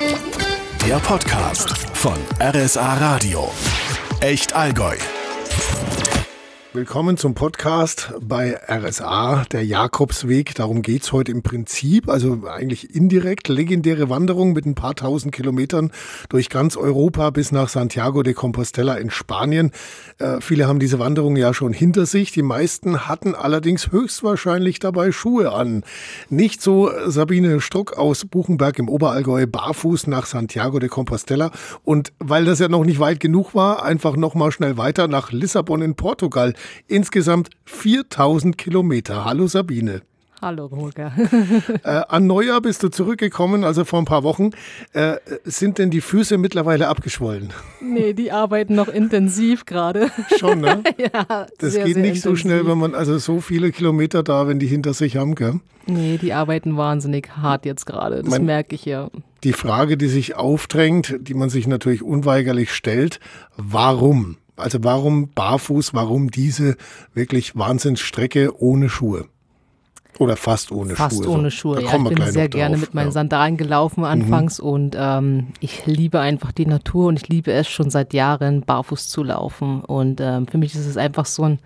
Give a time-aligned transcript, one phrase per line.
[0.00, 3.50] Der Podcast von RSA Radio.
[4.20, 4.96] Echt Allgäu.
[6.78, 10.54] Willkommen zum Podcast bei RSA, der Jakobsweg.
[10.54, 13.48] Darum geht's heute im Prinzip, also eigentlich indirekt.
[13.48, 15.90] Legendäre Wanderung mit ein paar tausend Kilometern
[16.28, 19.72] durch ganz Europa bis nach Santiago de Compostela in Spanien.
[20.18, 22.30] Äh, viele haben diese Wanderung ja schon hinter sich.
[22.30, 25.82] Die meisten hatten allerdings höchstwahrscheinlich dabei Schuhe an.
[26.30, 31.50] Nicht so Sabine Struck aus Buchenberg im Oberallgäu barfuß nach Santiago de Compostela.
[31.82, 35.32] Und weil das ja noch nicht weit genug war, einfach noch mal schnell weiter nach
[35.32, 36.54] Lissabon in Portugal.
[36.86, 39.24] Insgesamt 4000 Kilometer.
[39.24, 40.02] Hallo Sabine.
[40.40, 41.12] Hallo Holger.
[41.82, 44.50] äh, an Neujahr bist du zurückgekommen, also vor ein paar Wochen.
[44.92, 47.52] Äh, sind denn die Füße mittlerweile abgeschwollen?
[47.80, 50.10] Nee, die arbeiten noch intensiv gerade.
[50.38, 50.82] Schon, ne?
[50.98, 51.46] ja.
[51.58, 52.38] Das sehr, geht sehr nicht so intensiv.
[52.40, 55.60] schnell, wenn man also so viele Kilometer da, wenn die hinter sich haben, gell?
[55.86, 58.22] Nee, die arbeiten wahnsinnig hart jetzt gerade.
[58.22, 59.10] Das Mein- merke ich ja.
[59.42, 63.20] Die Frage, die sich aufdrängt, die man sich natürlich unweigerlich stellt,
[63.56, 64.36] warum?
[64.58, 66.76] Also warum barfuß, warum diese
[67.14, 69.26] wirklich Wahnsinnsstrecke ohne Schuhe?
[70.18, 71.28] Oder fast ohne Fast Schuhe.
[71.28, 71.56] ohne so.
[71.56, 71.76] Schuhe.
[71.76, 73.10] Da Ja, kommen ich wir bin sehr gerne drauf, mit meinen ja.
[73.10, 73.14] Mhm.
[73.14, 77.88] Sandalen gelaufen anfangs und ähm, ich liebe einfach die Natur und ich liebe es schon
[77.90, 79.80] seit Jahren, barfuß zu laufen.
[79.80, 81.60] Und ähm, für mich ist es einfach so ein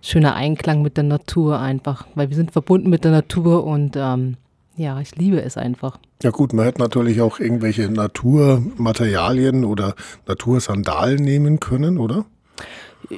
[0.00, 4.36] schöner Einklang mit der Natur einfach, weil wir sind verbunden mit der Natur und ähm,
[4.76, 5.98] ja, ich liebe es einfach.
[6.22, 9.94] Ja gut, man hätte natürlich auch irgendwelche Naturmaterialien oder
[10.26, 12.24] Natursandalen nehmen können, oder?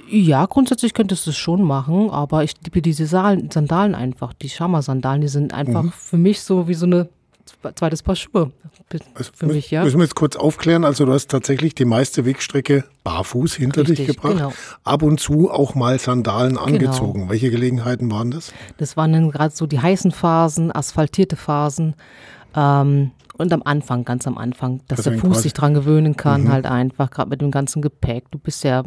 [0.09, 4.33] Ja, grundsätzlich könntest du es schon machen, aber ich liebe diese Sandalen einfach.
[4.35, 5.93] Die Schama-Sandalen, die sind einfach Mhm.
[5.93, 7.09] für mich so wie so eine
[7.47, 8.53] zwe- zweites Paar Schuhe.
[9.35, 9.83] Für mich, ja.
[9.85, 10.85] Müssen wir jetzt kurz aufklären.
[10.85, 14.37] Also du hast tatsächlich die meiste Wegstrecke barfuß hinter dich Richtig, gebracht.
[14.37, 14.53] genau.
[14.85, 17.29] Ab und zu auch mal Sandalen angezogen.
[17.31, 18.53] Welche Gelegenheiten waren das?
[18.79, 21.95] Das waren dann gerade so die heißen Phasen, asphaltierte Phasen.
[22.55, 26.51] Ähm, und am Anfang, ganz am Anfang, dass Also der Fuß sich dran gewöhnen kann,
[26.53, 28.31] halt einfach, gerade mit dem ganzen Gepäck.
[28.31, 28.83] Du bist ja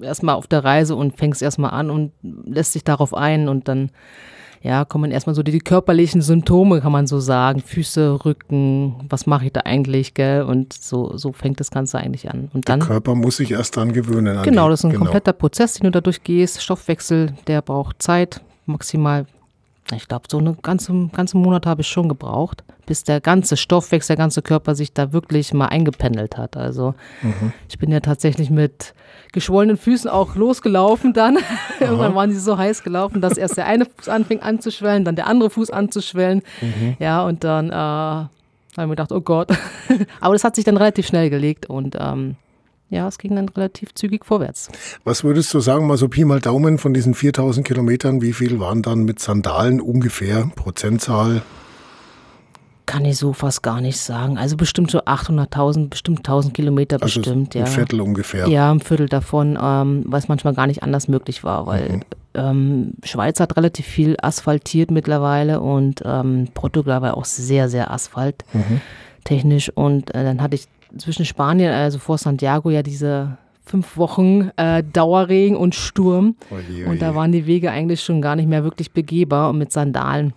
[0.00, 3.90] erstmal auf der Reise und fängst erstmal an und lässt dich darauf ein und dann
[4.62, 7.60] ja, kommen erstmal so die, die körperlichen Symptome, kann man so sagen.
[7.60, 10.42] Füße, Rücken, was mache ich da eigentlich, gell?
[10.42, 12.50] Und so, so fängt das Ganze eigentlich an.
[12.52, 12.80] Und dann.
[12.80, 14.38] Der Körper muss sich erst dran gewöhnen.
[14.38, 15.04] An Genau, das ist ein genau.
[15.04, 16.62] kompletter Prozess, den du da durchgehst.
[16.62, 19.26] Stoffwechsel, der braucht Zeit, maximal,
[19.94, 24.16] ich glaube, so einen ganzen, ganzen Monat habe ich schon gebraucht, bis der ganze Stoffwechsel,
[24.16, 26.56] der ganze Körper sich da wirklich mal eingependelt hat.
[26.56, 27.52] Also Mhm.
[27.68, 28.94] ich bin ja tatsächlich mit
[29.32, 31.38] geschwollenen Füßen auch losgelaufen dann.
[31.80, 35.26] Irgendwann waren sie so heiß gelaufen, dass erst der eine Fuß anfing anzuschwellen, dann der
[35.28, 36.42] andere Fuß anzuschwellen.
[36.60, 36.96] Mhm.
[36.98, 38.28] Ja, und dann äh, habe
[38.76, 39.50] ich mir gedacht, oh Gott.
[40.20, 42.36] Aber das hat sich dann relativ schnell gelegt und ähm,
[42.90, 44.68] ja, es ging dann relativ zügig vorwärts.
[45.04, 48.60] Was würdest du sagen, mal so Pi mal Daumen von diesen 4000 Kilometern, wie viel
[48.60, 50.50] waren dann mit Sandalen ungefähr?
[50.54, 51.42] Prozentzahl?
[52.86, 54.38] Kann ich so fast gar nicht sagen.
[54.38, 57.66] Also bestimmt so 800.000, bestimmt 1000 Kilometer Also bestimmt, ein ja.
[57.66, 58.46] Viertel ungefähr.
[58.46, 62.02] Ja, ein Viertel davon, ähm, weil es manchmal gar nicht anders möglich war, weil Mhm.
[62.34, 69.72] ähm, Schweiz hat relativ viel asphaltiert mittlerweile und ähm, Portugal war auch sehr, sehr asphalttechnisch.
[69.74, 70.68] Und äh, dann hatte ich
[70.98, 76.36] zwischen Spanien, also vor Santiago, ja diese fünf Wochen äh, Dauerregen und Sturm.
[76.50, 77.16] Oje, Und da oje.
[77.16, 80.32] waren die Wege eigentlich schon gar nicht mehr wirklich begehbar und mit Sandalen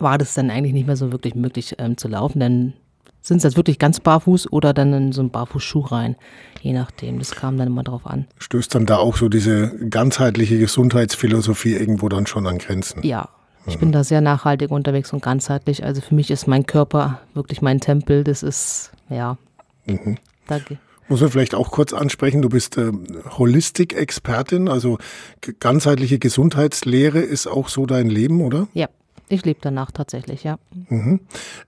[0.00, 2.40] war das dann eigentlich nicht mehr so wirklich möglich ähm, zu laufen.
[2.40, 2.72] Dann
[3.20, 6.16] sind es jetzt wirklich ganz barfuß oder dann in so einen Barfußschuh rein,
[6.60, 7.18] je nachdem.
[7.18, 8.26] Das kam dann immer drauf an.
[8.38, 13.02] Stößt dann da auch so diese ganzheitliche Gesundheitsphilosophie irgendwo dann schon an Grenzen?
[13.02, 13.28] Ja,
[13.66, 15.84] ich bin da sehr nachhaltig unterwegs und ganzheitlich.
[15.84, 18.24] Also für mich ist mein Körper wirklich mein Tempel.
[18.24, 19.38] Das ist, ja,
[19.86, 20.18] Mhm.
[20.46, 20.78] danke.
[21.08, 22.90] Muss man vielleicht auch kurz ansprechen, du bist äh,
[23.36, 24.98] Holistik-Expertin, also
[25.60, 28.68] ganzheitliche Gesundheitslehre ist auch so dein Leben, oder?
[28.72, 28.88] Ja,
[29.28, 30.58] ich lebe danach tatsächlich, ja.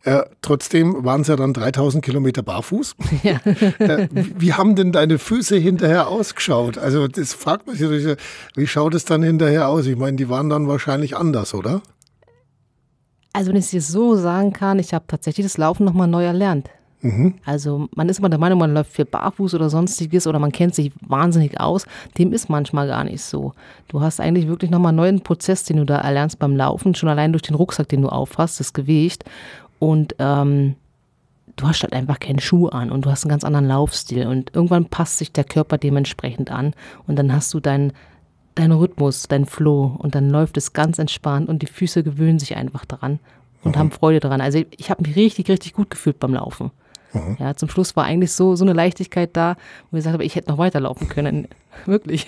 [0.05, 2.95] Äh, trotzdem waren es ja dann 3000 Kilometer barfuß.
[3.23, 3.41] ja.
[3.79, 6.77] Äh, wie, wie haben denn deine Füße hinterher ausgeschaut?
[6.77, 8.19] Also das fragt man sich, natürlich,
[8.55, 9.87] wie schaut es dann hinterher aus?
[9.87, 11.83] Ich meine, die waren dann wahrscheinlich anders, oder?
[13.33, 16.25] Also wenn ich es dir so sagen kann, ich habe tatsächlich das Laufen nochmal neu
[16.25, 16.71] erlernt.
[17.45, 20.75] Also man ist immer der Meinung, man läuft viel barfuß oder sonstiges oder man kennt
[20.75, 21.87] sich wahnsinnig aus.
[22.19, 23.53] Dem ist manchmal gar nicht so.
[23.89, 27.09] Du hast eigentlich wirklich nochmal einen neuen Prozess, den du da erlernst beim Laufen, schon
[27.09, 29.25] allein durch den Rucksack, den du aufhast, das Gewicht.
[29.79, 30.75] Und ähm,
[31.57, 34.27] du hast halt einfach keinen Schuh an und du hast einen ganz anderen Laufstil.
[34.27, 36.73] Und irgendwann passt sich der Körper dementsprechend an
[37.07, 37.93] und dann hast du deinen
[38.57, 42.57] dein Rhythmus, dein Flow und dann läuft es ganz entspannt und die Füße gewöhnen sich
[42.57, 43.21] einfach daran
[43.63, 44.41] und haben Freude daran.
[44.41, 46.71] Also ich habe mich richtig, richtig gut gefühlt beim Laufen.
[47.13, 47.37] Mhm.
[47.39, 49.57] Ja, zum Schluss war eigentlich so, so eine Leichtigkeit da,
[49.91, 51.49] wo ich gesagt habe, ich hätte noch weiterlaufen können.
[51.85, 52.27] Wirklich.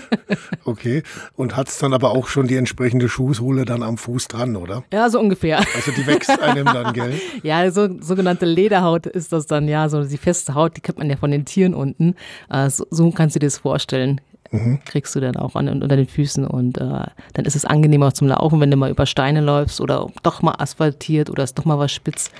[0.64, 1.02] okay.
[1.36, 4.82] Und hat es dann aber auch schon die entsprechende Schuhsohle dann am Fuß dran, oder?
[4.92, 5.58] Ja, so ungefähr.
[5.58, 7.14] Also die wächst einem dann, gell?
[7.42, 11.08] ja, so sogenannte Lederhaut ist das dann, ja, so die feste Haut, die kennt man
[11.08, 12.14] ja von den Tieren unten.
[12.50, 14.20] Äh, so, so kannst du dir das vorstellen
[14.50, 14.80] mhm.
[14.84, 17.04] kriegst du dann auch an, unter den Füßen und äh,
[17.34, 20.54] dann ist es angenehmer zum Laufen, wenn du mal über Steine läufst oder doch mal
[20.58, 22.30] asphaltiert oder ist doch mal was spitz,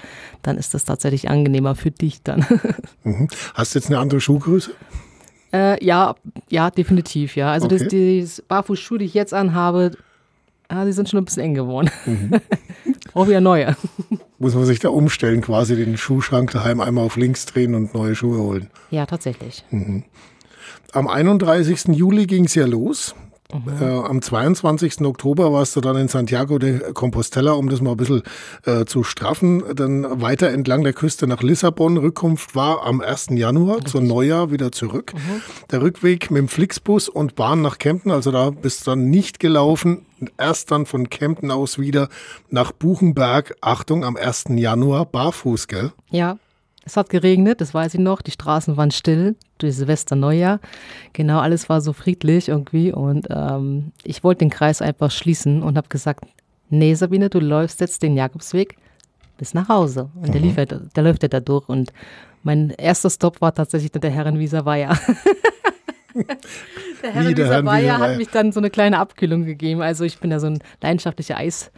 [0.43, 2.47] dann ist das tatsächlich angenehmer für dich dann.
[3.03, 3.29] Mhm.
[3.55, 4.73] Hast du jetzt eine andere Schuhgröße?
[5.55, 6.15] Äh, ja,
[6.51, 7.51] ja, definitiv, ja.
[7.51, 7.79] Also okay.
[7.79, 9.93] das, die Barfußschuhe, die ich jetzt anhabe,
[10.71, 11.91] ja, die sind schon ein bisschen eng geworden.
[12.07, 12.31] Mhm.
[13.13, 13.75] Brauche wieder neue.
[14.39, 18.15] Muss man sich da umstellen, quasi den Schuhschrank daheim einmal auf links drehen und neue
[18.15, 18.71] Schuhe holen?
[18.91, 19.65] Ja, tatsächlich.
[19.71, 20.05] Mhm.
[20.93, 21.97] Am 31.
[21.97, 23.15] Juli ging es ja los.
[23.53, 23.83] Mhm.
[23.83, 25.01] Äh, am 22.
[25.03, 28.23] Oktober warst du dann in Santiago de Compostela, um das mal ein bisschen
[28.65, 29.63] äh, zu straffen.
[29.75, 31.97] Dann weiter entlang der Küste nach Lissabon.
[31.97, 33.29] Rückkunft war am 1.
[33.31, 33.93] Januar, Richtig.
[33.93, 35.13] zum Neujahr wieder zurück.
[35.15, 35.43] Mhm.
[35.71, 39.41] Der Rückweg mit dem Flixbus und Bahn nach Kempten, also da bist du dann nicht
[39.41, 40.07] gelaufen.
[40.39, 42.09] Erst dann von Kempten aus wieder
[42.51, 43.57] nach Buchenberg.
[43.61, 44.45] Achtung, am 1.
[44.51, 45.93] Januar barfuß, gell?
[46.11, 46.37] Ja,
[46.91, 48.21] es hat geregnet, das weiß ich noch.
[48.21, 50.59] Die Straßen waren still durch Silvester Neujahr.
[51.13, 52.93] Genau, alles war so friedlich irgendwie.
[52.93, 56.25] Und ähm, ich wollte den Kreis einfach schließen und habe gesagt,
[56.69, 58.77] nee Sabine, du läufst jetzt den Jakobsweg
[59.39, 60.11] bis nach Hause.
[60.17, 60.33] Und mhm.
[60.33, 61.69] der, lief halt, der läuft ja da durch.
[61.69, 61.93] Und
[62.43, 64.99] mein erster Stopp war tatsächlich der Herrenwieser Weiher.
[67.03, 69.81] der Herrenwieser Weiher hat mich dann so eine kleine Abkühlung gegeben.
[69.81, 71.71] Also ich bin ja so ein leidenschaftlicher Eis.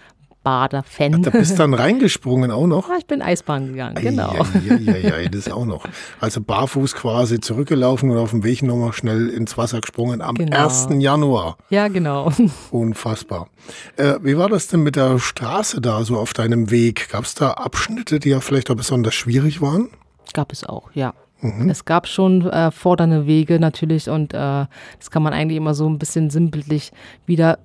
[0.42, 1.22] Bader-Fan.
[1.22, 2.88] Da bist du dann reingesprungen auch noch?
[2.92, 4.34] Ja, ich bin Eisbahn gegangen, genau.
[4.34, 5.86] Ja, ja, ja, ja, das auch noch.
[6.20, 10.64] Also barfuß quasi zurückgelaufen und auf dem Weg nochmal schnell ins Wasser gesprungen am genau.
[10.64, 10.88] 1.
[10.98, 11.56] Januar.
[11.70, 12.30] Ja, genau.
[12.70, 13.48] Unfassbar.
[13.96, 17.08] Äh, wie war das denn mit der Straße da so auf deinem Weg?
[17.08, 19.88] Gab es da Abschnitte, die ja vielleicht auch besonders schwierig waren?
[20.34, 21.14] Gab es auch, ja.
[21.42, 21.68] Mhm.
[21.68, 25.88] Es gab schon äh, fordernde Wege natürlich und äh, das kann man eigentlich immer so
[25.88, 26.92] ein bisschen sinnbildlich
[27.26, 27.58] wieder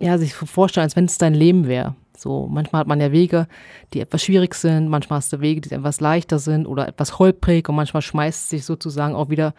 [0.00, 1.94] ja, sich vorstellen, als wenn es dein Leben wäre.
[2.16, 3.46] So, manchmal hat man ja Wege,
[3.94, 7.68] die etwas schwierig sind, manchmal hast du Wege, die etwas leichter sind oder etwas holprig
[7.68, 9.54] und manchmal schmeißt es sich sozusagen auch wieder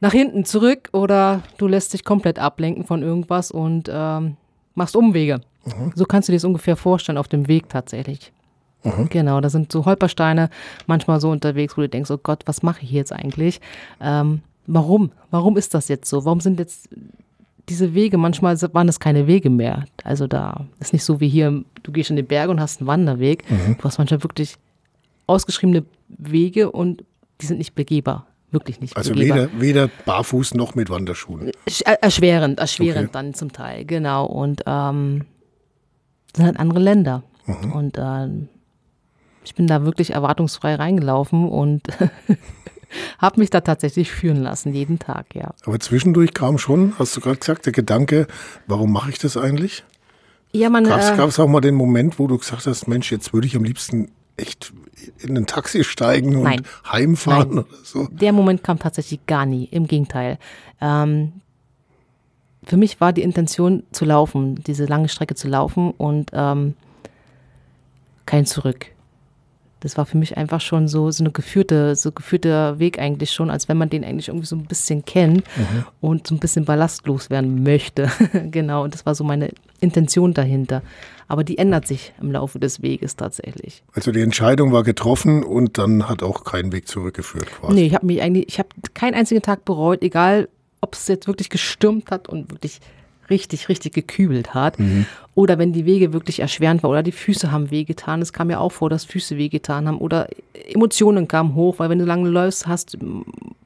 [0.00, 4.36] nach hinten zurück oder du lässt dich komplett ablenken von irgendwas und ähm,
[4.74, 5.40] machst Umwege.
[5.64, 5.92] Mhm.
[5.94, 8.32] So kannst du dir das ungefähr vorstellen auf dem Weg tatsächlich.
[8.82, 9.08] Mhm.
[9.08, 10.50] Genau, da sind so Holpersteine
[10.86, 13.60] manchmal so unterwegs, wo du denkst, oh Gott, was mache ich jetzt eigentlich?
[14.00, 15.12] Ähm, warum?
[15.30, 16.24] Warum ist das jetzt so?
[16.24, 16.88] Warum sind jetzt
[17.72, 19.86] diese Wege, manchmal waren es keine Wege mehr.
[20.04, 22.86] Also da ist nicht so wie hier, du gehst in die Berge und hast einen
[22.86, 23.50] Wanderweg.
[23.50, 23.76] Mhm.
[23.78, 24.56] Du hast manchmal wirklich
[25.26, 27.02] ausgeschriebene Wege und
[27.40, 28.26] die sind nicht begehbar.
[28.50, 29.38] Wirklich nicht also begehbar.
[29.38, 31.50] Also weder, weder barfuß noch mit Wanderschuhen.
[31.84, 33.12] Erschwerend, erschwerend okay.
[33.12, 34.26] dann zum Teil, genau.
[34.26, 35.24] Und ähm,
[36.32, 37.22] das sind halt andere Länder.
[37.46, 37.72] Mhm.
[37.72, 38.28] Und äh,
[39.44, 41.82] ich bin da wirklich erwartungsfrei reingelaufen und
[43.18, 45.54] habe mich da tatsächlich führen lassen, jeden Tag, ja.
[45.64, 48.26] Aber zwischendurch kam schon, hast du gerade gesagt, der Gedanke,
[48.66, 49.84] warum mache ich das eigentlich?
[50.52, 50.84] Ja, man.
[50.84, 53.56] Gab es äh, auch mal den Moment, wo du gesagt hast, Mensch, jetzt würde ich
[53.56, 54.72] am liebsten echt
[55.18, 56.62] in ein Taxi steigen und Nein.
[56.90, 57.58] heimfahren Nein.
[57.64, 58.08] oder so?
[58.10, 60.38] Der Moment kam tatsächlich gar nie, im Gegenteil.
[60.80, 61.32] Ähm,
[62.64, 66.74] für mich war die Intention zu laufen, diese lange Strecke zu laufen und ähm,
[68.26, 68.86] kein Zurück
[69.82, 73.50] das war für mich einfach schon so, so eine geführte, so geführter Weg eigentlich schon,
[73.50, 75.84] als wenn man den eigentlich irgendwie so ein bisschen kennt mhm.
[76.00, 78.10] und so ein bisschen ballastlos werden möchte.
[78.50, 79.50] genau, und das war so meine
[79.80, 80.82] Intention dahinter.
[81.26, 83.82] Aber die ändert sich im Laufe des Weges tatsächlich.
[83.92, 87.74] Also die Entscheidung war getroffen und dann hat auch kein Weg zurückgeführt quasi.
[87.74, 90.48] Nee, ich habe mich eigentlich, ich habe keinen einzigen Tag bereut, egal
[90.80, 92.80] ob es jetzt wirklich gestürmt hat und wirklich
[93.30, 94.78] richtig, richtig gekübelt hat.
[94.78, 95.06] Mhm.
[95.34, 98.20] Oder wenn die Wege wirklich erschwerend waren oder die Füße haben wehgetan.
[98.20, 100.28] Es kam ja auch vor, dass Füße wehgetan haben oder
[100.68, 102.98] Emotionen kamen hoch, weil wenn du lange läufst, hast,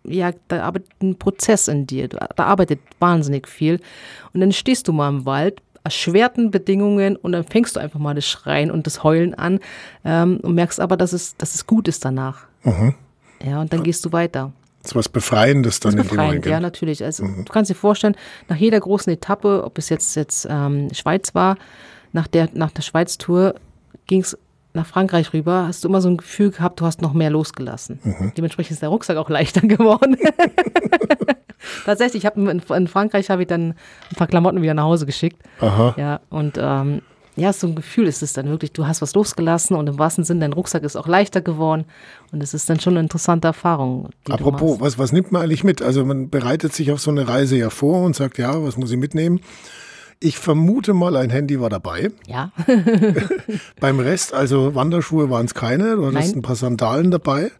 [0.05, 2.09] ja, da arbeitet ein Prozess in dir.
[2.09, 3.81] Da arbeitet wahnsinnig viel.
[4.33, 8.15] Und dann stehst du mal im Wald, erschwerten Bedingungen und dann fängst du einfach mal
[8.15, 9.61] das Schreien und das Heulen an
[10.05, 12.47] ähm, und merkst aber, dass es, dass es gut ist danach.
[12.65, 12.95] Mhm.
[13.45, 14.53] Ja, und dann gehst du weiter.
[14.87, 17.05] Ist was Befreiendes dann das ist befreiend, in dem Ja, natürlich.
[17.05, 17.45] Also mhm.
[17.45, 18.17] du kannst dir vorstellen,
[18.49, 21.57] nach jeder großen Etappe, ob es jetzt, jetzt ähm, Schweiz war,
[22.13, 23.55] nach der, nach der Schweiz-Tour
[24.07, 24.39] ging es
[24.77, 27.99] nach Frankreich rüber, hast du immer so ein Gefühl gehabt, du hast noch mehr losgelassen.
[28.05, 28.33] Mhm.
[28.37, 30.17] Dementsprechend ist der Rucksack auch leichter geworden.
[31.85, 33.71] Tatsächlich, ich habe in, in, Frankreich habe ich dann
[34.11, 35.43] ein paar Klamotten wieder nach Hause geschickt.
[35.61, 35.95] Aha.
[35.97, 37.03] Ja, und ähm,
[37.37, 40.25] ja, so ein Gefühl ist es dann wirklich, du hast was losgelassen und im wahrsten
[40.25, 41.85] Sinne, dein Rucksack ist auch leichter geworden
[42.33, 44.09] und es ist dann schon eine interessante Erfahrung.
[44.31, 45.83] Apropos, was, was nimmt man eigentlich mit?
[45.83, 48.91] Also man bereitet sich auf so eine Reise ja vor und sagt, ja, was muss
[48.91, 49.41] ich mitnehmen?
[50.19, 52.11] Ich vermute mal, ein Handy war dabei.
[52.27, 52.53] Ja.
[53.81, 55.97] Beim Rest, also Wanderschuhe waren es keine.
[55.97, 56.39] Du hattest Nein.
[56.39, 57.51] ein paar Sandalen dabei.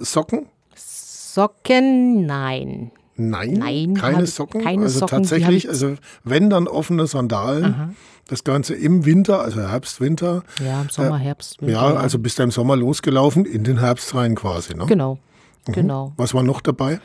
[0.00, 0.46] Socken?
[0.74, 2.90] Socken, nein.
[3.16, 4.62] Nein, Nein, keine Socken.
[4.62, 7.94] keine also Socken, tatsächlich, also wenn dann offene Sandalen.
[8.28, 10.42] Das Ganze im Winter, also Herbst, Winter.
[10.64, 11.60] Ja, im Sommer, Herbst.
[11.60, 14.74] Winter, Ja, also bist du im Sommer losgelaufen, in den Herbst rein quasi.
[14.74, 14.86] Ne?
[14.86, 15.18] Genau,
[15.66, 16.12] genau.
[16.16, 17.00] Was war noch dabei?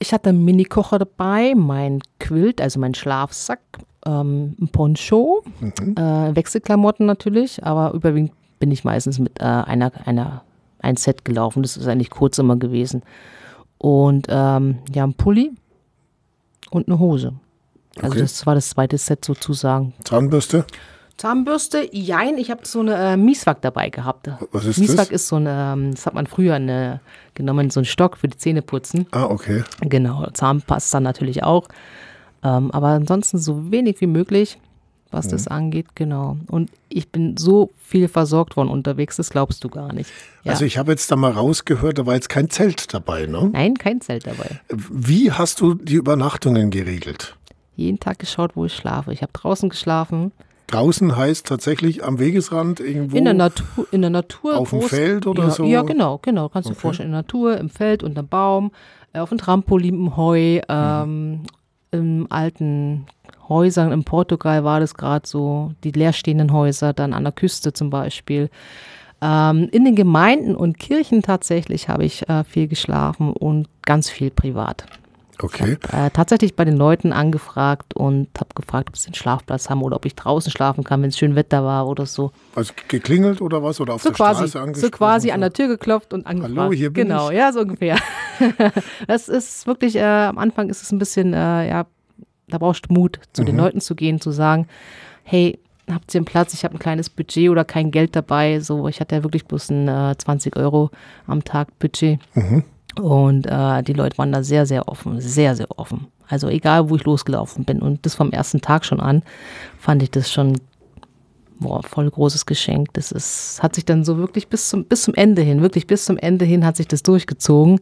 [0.00, 3.60] Ich hatte einen Mini-Kocher dabei, mein Quilt, also mein Schlafsack,
[4.06, 10.42] ähm, ein Poncho, äh, Wechselklamotten natürlich, aber überwiegend bin ich meistens mit äh, einer, einer,
[10.80, 11.62] ein Set gelaufen.
[11.62, 13.02] Das ist eigentlich kurz immer gewesen.
[13.78, 15.52] Und ähm, ja, ein Pulli
[16.70, 17.34] und eine Hose.
[18.02, 18.20] Also Okay.
[18.20, 19.92] das war das zweite Set sozusagen.
[20.04, 20.64] Zahnbürste?
[21.16, 24.30] Zahnbürste, jein, ich habe so eine äh, Mieswak dabei gehabt.
[24.52, 25.10] Was ist Mieswak das?
[25.10, 27.00] ist so eine, ähm, das hat man früher eine,
[27.34, 29.06] genommen, so ein Stock für die Zähneputzen.
[29.10, 29.64] Ah, okay.
[29.80, 31.66] Genau, Zahnpasta natürlich auch.
[32.44, 34.58] Ähm, aber ansonsten so wenig wie möglich,
[35.10, 36.36] was das angeht, genau.
[36.48, 40.10] Und ich bin so viel versorgt worden unterwegs, das glaubst du gar nicht.
[40.44, 40.52] Ja.
[40.52, 43.24] Also ich habe jetzt da mal rausgehört, da war jetzt kein Zelt dabei.
[43.26, 43.48] Ne?
[43.52, 44.60] Nein, kein Zelt dabei.
[44.68, 47.36] Wie hast du die Übernachtungen geregelt?
[47.78, 49.12] Jeden Tag geschaut, wo ich schlafe.
[49.12, 50.32] Ich habe draußen geschlafen,
[50.68, 53.16] Draußen heißt tatsächlich am Wegesrand irgendwo.
[53.16, 54.58] in der Natur, in der Natur.
[54.58, 55.64] Auf dem Feld oder ja, so?
[55.64, 56.50] Ja, genau, genau.
[56.50, 58.72] Kannst du dir vorstellen, in der Natur, im Feld, unterm Baum,
[59.14, 61.40] äh, auf dem Trampolin, im Heu, ähm,
[61.90, 63.06] in alten
[63.48, 63.92] Häusern.
[63.92, 68.50] In Portugal war das gerade so, die leerstehenden Häuser, dann an der Küste zum Beispiel.
[69.22, 74.30] Ähm, in den Gemeinden und Kirchen tatsächlich habe ich äh, viel geschlafen und ganz viel
[74.30, 74.84] privat.
[75.40, 75.76] Okay.
[75.92, 79.96] Äh, tatsächlich bei den Leuten angefragt und habe gefragt, ob sie einen Schlafplatz haben oder
[79.96, 82.32] ob ich draußen schlafen kann, wenn es schön Wetter war oder so.
[82.56, 83.80] Also geklingelt oder was?
[83.80, 84.90] Oder auf So der quasi, Straße so angesprochen?
[84.90, 86.56] quasi an der Tür geklopft und angefragt.
[86.58, 87.36] Hallo, hier bin genau, ich.
[87.36, 87.96] ja, so ungefähr.
[89.06, 91.86] das ist wirklich, äh, am Anfang ist es ein bisschen, äh, ja,
[92.48, 93.46] da brauchst du Mut, zu Mhm.
[93.46, 94.66] den Leuten zu gehen, zu sagen,
[95.22, 95.58] hey,
[95.90, 98.60] habt ihr einen Platz, ich habe ein kleines Budget oder kein Geld dabei.
[98.60, 100.90] So, ich hatte ja wirklich bloß ein äh, 20 Euro
[101.26, 102.18] am Tag Budget.
[102.34, 102.64] Mhm.
[102.98, 106.08] Und äh, die Leute waren da sehr, sehr offen, sehr, sehr offen.
[106.28, 107.80] Also egal, wo ich losgelaufen bin.
[107.80, 109.22] Und das vom ersten Tag schon an,
[109.78, 110.58] fand ich das schon
[111.60, 112.92] boah, voll großes Geschenk.
[112.94, 116.04] Das ist, hat sich dann so wirklich bis zum, bis zum Ende hin, wirklich bis
[116.04, 117.80] zum Ende hin hat sich das durchgezogen.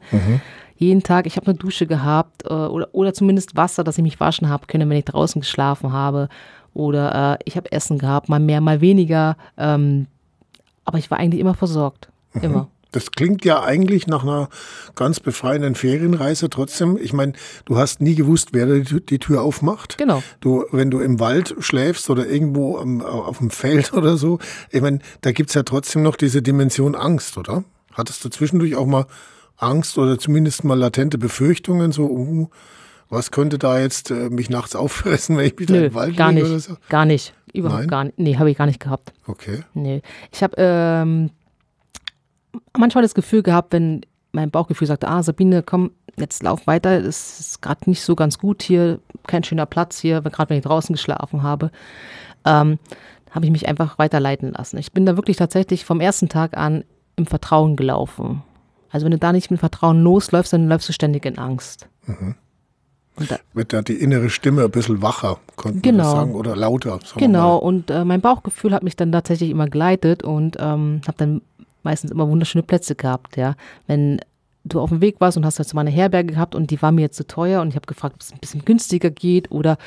[0.79, 4.21] Jeden Tag, ich habe eine Dusche gehabt äh, oder, oder zumindest Wasser, dass ich mich
[4.21, 6.29] waschen habe können, wenn ich draußen geschlafen habe.
[6.75, 9.37] Oder äh, ich habe Essen gehabt, mal mehr, mal weniger.
[9.57, 10.07] Ähm,
[10.85, 12.11] aber ich war eigentlich immer versorgt.
[12.43, 12.69] Immer.
[12.97, 14.49] Das klingt ja eigentlich nach einer
[14.95, 16.49] ganz befreienden Ferienreise.
[16.49, 17.35] Trotzdem, ich meine,
[17.67, 19.99] du hast nie gewusst, wer die, Tür- die Tür aufmacht.
[19.99, 20.23] Genau.
[20.41, 24.39] Du, wenn du im Wald schläfst oder irgendwo am, auf dem Feld oder so,
[24.71, 27.65] ich meine, da gibt's ja trotzdem noch diese Dimension Angst, oder?
[27.93, 29.05] Hattest du zwischendurch auch mal
[29.59, 32.49] Angst oder zumindest mal latente Befürchtungen, so, uh,
[33.11, 36.31] was könnte da jetzt äh, mich nachts auffressen, wenn ich wieder Nö, im Wald gar
[36.33, 36.51] liege nicht.
[36.51, 36.77] oder so?
[36.89, 37.35] Gar nicht.
[37.53, 37.89] Überhaupt Nein?
[37.89, 38.19] gar nicht.
[38.19, 39.13] Nee, habe ich gar nicht gehabt.
[39.27, 39.61] Okay.
[39.75, 40.01] Nee.
[40.33, 41.31] Ich habe ähm,
[42.77, 47.41] manchmal das Gefühl gehabt, wenn mein Bauchgefühl sagte, ah, Sabine, komm, jetzt lauf weiter, es
[47.41, 50.95] ist gerade nicht so ganz gut hier, kein schöner Platz hier, gerade wenn ich draußen
[50.95, 51.71] geschlafen habe,
[52.45, 52.79] ähm,
[53.31, 54.79] habe ich mich einfach weiterleiten lassen.
[54.79, 56.85] Ich bin da wirklich tatsächlich vom ersten Tag an
[57.17, 58.43] im Vertrauen gelaufen.
[58.91, 61.89] Also wenn du da nicht mit Vertrauen losläufst, dann läufst du ständig in Angst.
[63.17, 66.03] Und da, Wird da die innere Stimme ein bisschen wacher, könnte man Genau.
[66.05, 66.99] das sagen, oder lauter.
[67.17, 71.43] Genau, und äh, mein Bauchgefühl hat mich dann tatsächlich immer geleitet und ähm, habe dann
[71.87, 73.55] meistens immer wunderschöne Plätze gehabt, ja.
[73.87, 74.21] Wenn
[74.65, 76.93] du auf dem Weg warst und hast jetzt mal eine Herberge gehabt und die war
[76.93, 79.79] mir jetzt zu teuer und ich habe gefragt, ob es ein bisschen günstiger geht oder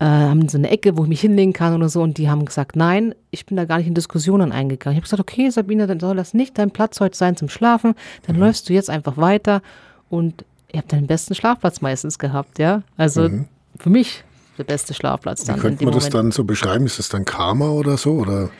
[0.00, 2.44] äh, haben so eine Ecke, wo ich mich hinlegen kann oder so und die haben
[2.44, 4.96] gesagt, nein, ich bin da gar nicht in Diskussionen eingegangen.
[4.96, 7.94] Ich habe gesagt, okay, Sabine, dann soll das nicht dein Platz heute sein zum Schlafen,
[8.26, 9.62] dann läufst du jetzt einfach weiter
[10.10, 12.82] und ihr habt den besten Schlafplatz meistens gehabt, ja.
[12.96, 13.30] Also
[13.78, 14.24] für mich
[14.58, 16.14] der beste Schlafplatz Wie dann in könnte man das Moment.
[16.14, 16.84] dann so beschreiben?
[16.86, 18.12] Ist das dann Karma oder so?
[18.12, 18.50] Oder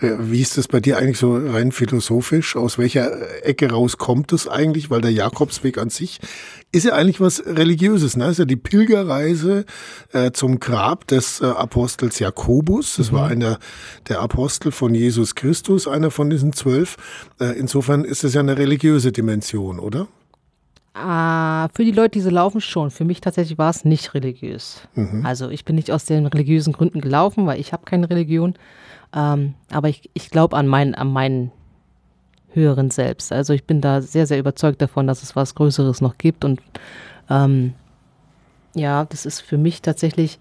[0.00, 2.56] äh, wie ist das bei dir eigentlich so rein philosophisch?
[2.56, 4.90] Aus welcher Ecke raus kommt es eigentlich?
[4.90, 6.18] Weil der Jakobsweg an sich
[6.72, 8.16] ist ja eigentlich was Religiöses.
[8.16, 8.28] Ne?
[8.28, 9.64] Ist ja die Pilgerreise
[10.12, 12.96] äh, zum Grab des äh, Apostels Jakobus.
[12.96, 13.16] Das Mhm.
[13.16, 13.58] war einer
[14.08, 16.96] der Apostel von Jesus Christus, einer von diesen zwölf.
[17.40, 20.08] Äh, insofern ist es ja eine religiöse Dimension, oder?
[20.94, 22.90] Ah, für die Leute, die so laufen, schon.
[22.90, 24.82] Für mich tatsächlich war es nicht religiös.
[25.24, 28.54] Also ich bin nicht aus den religiösen Gründen gelaufen, weil ich habe keine Religion.
[29.14, 31.50] Ähm, aber ich, ich glaube an, mein, an meinen
[32.52, 33.32] höheren Selbst.
[33.32, 36.44] Also ich bin da sehr, sehr überzeugt davon, dass es was Größeres noch gibt.
[36.44, 36.60] Und
[37.30, 37.72] ähm,
[38.74, 40.38] ja, das ist für mich tatsächlich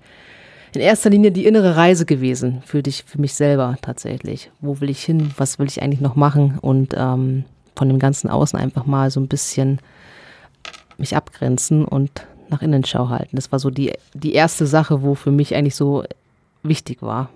[0.74, 4.52] in erster Linie die innere Reise gewesen, für dich, für mich selber tatsächlich.
[4.60, 5.32] Wo will ich hin?
[5.38, 6.58] Was will ich eigentlich noch machen?
[6.60, 9.80] Und ähm, von dem ganzen Außen einfach mal so ein bisschen
[11.02, 12.10] mich abgrenzen und
[12.50, 13.36] nach innen Schau halten.
[13.36, 16.04] Das war so die, die erste Sache, wo für mich eigentlich so
[16.64, 17.30] wichtig war.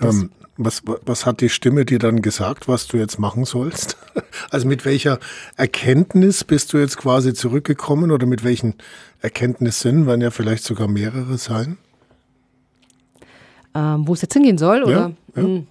[0.00, 3.96] Ähm, was, was hat die Stimme dir dann gesagt, was du jetzt machen sollst?
[4.50, 5.18] Also mit welcher
[5.56, 8.74] Erkenntnis bist du jetzt quasi zurückgekommen oder mit welchen
[9.20, 11.78] Erkenntnissen, werden ja vielleicht sogar mehrere sein?
[13.74, 14.92] Ähm, wo es jetzt hingehen soll, oder?
[14.92, 15.42] Ja, ja.
[15.42, 15.66] Hm.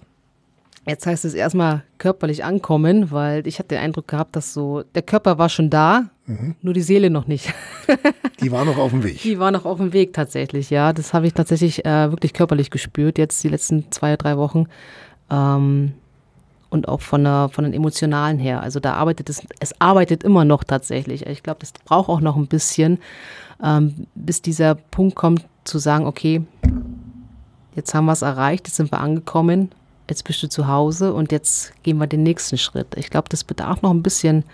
[0.86, 5.02] Jetzt heißt es erstmal körperlich ankommen, weil ich hatte den Eindruck gehabt, dass so, der
[5.02, 6.56] Körper war schon da, mhm.
[6.62, 7.52] nur die Seele noch nicht.
[8.40, 9.20] die war noch auf dem Weg.
[9.20, 10.94] Die war noch auf dem Weg tatsächlich, ja.
[10.94, 14.66] Das habe ich tatsächlich äh, wirklich körperlich gespürt, jetzt die letzten zwei, drei Wochen.
[15.30, 15.92] Ähm,
[16.70, 18.62] und auch von, der, von den Emotionalen her.
[18.62, 21.26] Also da arbeitet es, es arbeitet immer noch tatsächlich.
[21.26, 23.00] Ich glaube, das braucht auch noch ein bisschen,
[23.62, 26.42] ähm, bis dieser Punkt kommt, zu sagen, okay,
[27.74, 29.70] jetzt haben wir es erreicht, jetzt sind wir angekommen
[30.10, 32.88] jetzt bist du zu Hause und jetzt gehen wir den nächsten Schritt.
[32.96, 34.44] Ich glaube, das bedarf noch ein bisschen,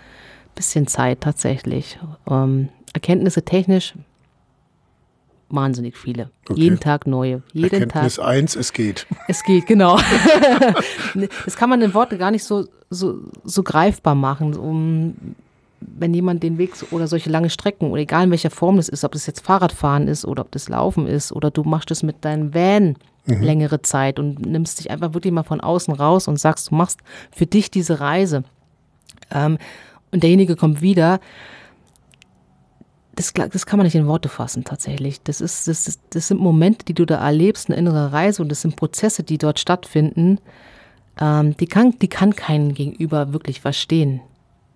[0.55, 1.99] bisschen Zeit tatsächlich.
[2.29, 3.93] Ähm, Erkenntnisse technisch
[5.49, 6.29] wahnsinnig viele.
[6.49, 6.59] Okay.
[6.59, 7.41] Jeden Tag neue.
[7.53, 8.25] Jeden Erkenntnis Tag.
[8.25, 9.07] eins, es geht.
[9.27, 9.97] Es geht, genau.
[11.45, 14.55] das kann man in Worte gar nicht so, so, so greifbar machen.
[14.55, 15.35] Um,
[15.79, 19.03] wenn jemand den Weg oder solche lange Strecken oder egal in welcher Form das ist,
[19.03, 22.25] ob das jetzt Fahrradfahren ist oder ob das Laufen ist oder du machst es mit
[22.25, 22.95] deinem Van
[23.27, 23.41] mhm.
[23.41, 26.99] längere Zeit und nimmst dich einfach wirklich mal von außen raus und sagst, du machst
[27.31, 28.43] für dich diese Reise.
[29.31, 29.57] Ähm,
[30.11, 31.19] und derjenige kommt wieder.
[33.15, 35.21] Das, das kann man nicht in Worte fassen tatsächlich.
[35.23, 38.49] Das, ist, das, ist, das sind Momente, die du da erlebst, eine innere Reise und
[38.49, 40.39] das sind Prozesse, die dort stattfinden.
[41.19, 44.21] Ähm, die, kann, die kann kein Gegenüber wirklich verstehen.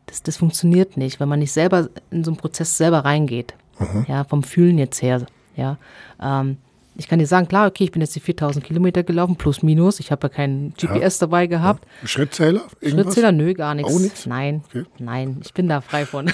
[0.08, 3.54] Das, das funktioniert nicht, wenn man nicht selber in so einen Prozess selber reingeht.
[3.78, 4.06] Mhm.
[4.08, 5.26] Ja, vom Fühlen jetzt her.
[5.56, 5.78] Ja,
[6.20, 6.58] ähm,
[7.02, 10.00] ich kann dir sagen, klar, okay, ich bin jetzt die 4000 Kilometer gelaufen, plus minus.
[10.00, 11.26] Ich habe ja keinen GPS ja.
[11.26, 11.84] dabei gehabt.
[12.04, 12.08] Ja.
[12.08, 12.62] Schrittzähler?
[12.80, 13.06] Irgendwas?
[13.06, 13.92] Schrittzähler, nö, gar nichts.
[13.92, 14.28] Auch nichts?
[14.28, 14.86] Nein, okay.
[15.00, 16.28] nein, ich bin da frei von.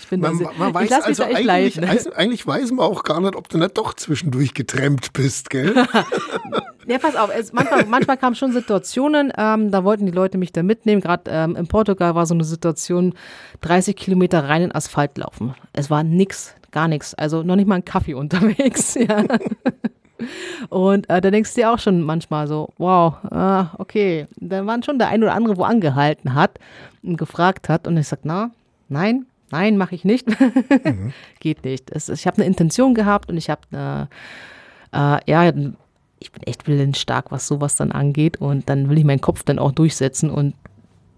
[0.00, 1.82] ich bin man, da, man weiß also eigentlich,
[2.16, 5.74] eigentlich weiß man auch gar nicht, ob du nicht doch zwischendurch getrennt bist, gell?
[6.86, 10.52] ja, pass auf, es, manchmal, manchmal kamen schon Situationen, ähm, da wollten die Leute mich
[10.52, 11.00] da mitnehmen.
[11.00, 13.14] Gerade ähm, in Portugal war so eine Situation,
[13.62, 15.56] 30 Kilometer rein in Asphalt laufen.
[15.72, 17.14] Es war nichts, gar nichts.
[17.14, 18.94] Also noch nicht mal ein Kaffee unterwegs.
[18.94, 19.24] Ja.
[20.68, 24.26] Und äh, da denkst du dir auch schon manchmal so, wow, äh, okay.
[24.36, 26.58] Da waren schon der ein oder andere, wo angehalten hat
[27.02, 27.86] und gefragt hat.
[27.86, 28.50] Und ich sag, na,
[28.88, 30.28] nein, nein, mache ich nicht.
[30.28, 31.12] mhm.
[31.40, 31.90] Geht nicht.
[31.90, 34.08] Es, ich habe eine Intention gehabt und ich habe eine,
[34.92, 35.52] äh, ja,
[36.18, 38.36] ich bin echt willensstark, was sowas dann angeht.
[38.38, 40.54] Und dann will ich meinen Kopf dann auch durchsetzen und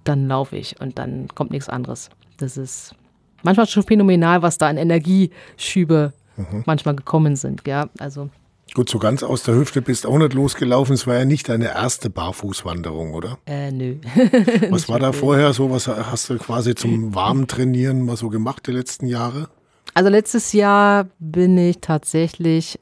[0.04, 2.10] dann laufe ich und dann kommt nichts anderes.
[2.38, 2.94] Das ist
[3.42, 6.62] manchmal schon phänomenal, was da an Energieschübe mhm.
[6.66, 7.62] manchmal gekommen sind.
[7.66, 8.31] Ja, also.
[8.74, 10.94] Gut, so ganz aus der Hüfte bist auch nicht losgelaufen.
[10.94, 13.38] Es war ja nicht deine erste Barfußwanderung, oder?
[13.46, 13.96] Äh, nö.
[14.70, 15.70] was war da vorher so?
[15.70, 19.48] Was hast du quasi zum warmen Trainieren mal so gemacht die letzten Jahre?
[19.92, 22.78] Also letztes Jahr bin ich tatsächlich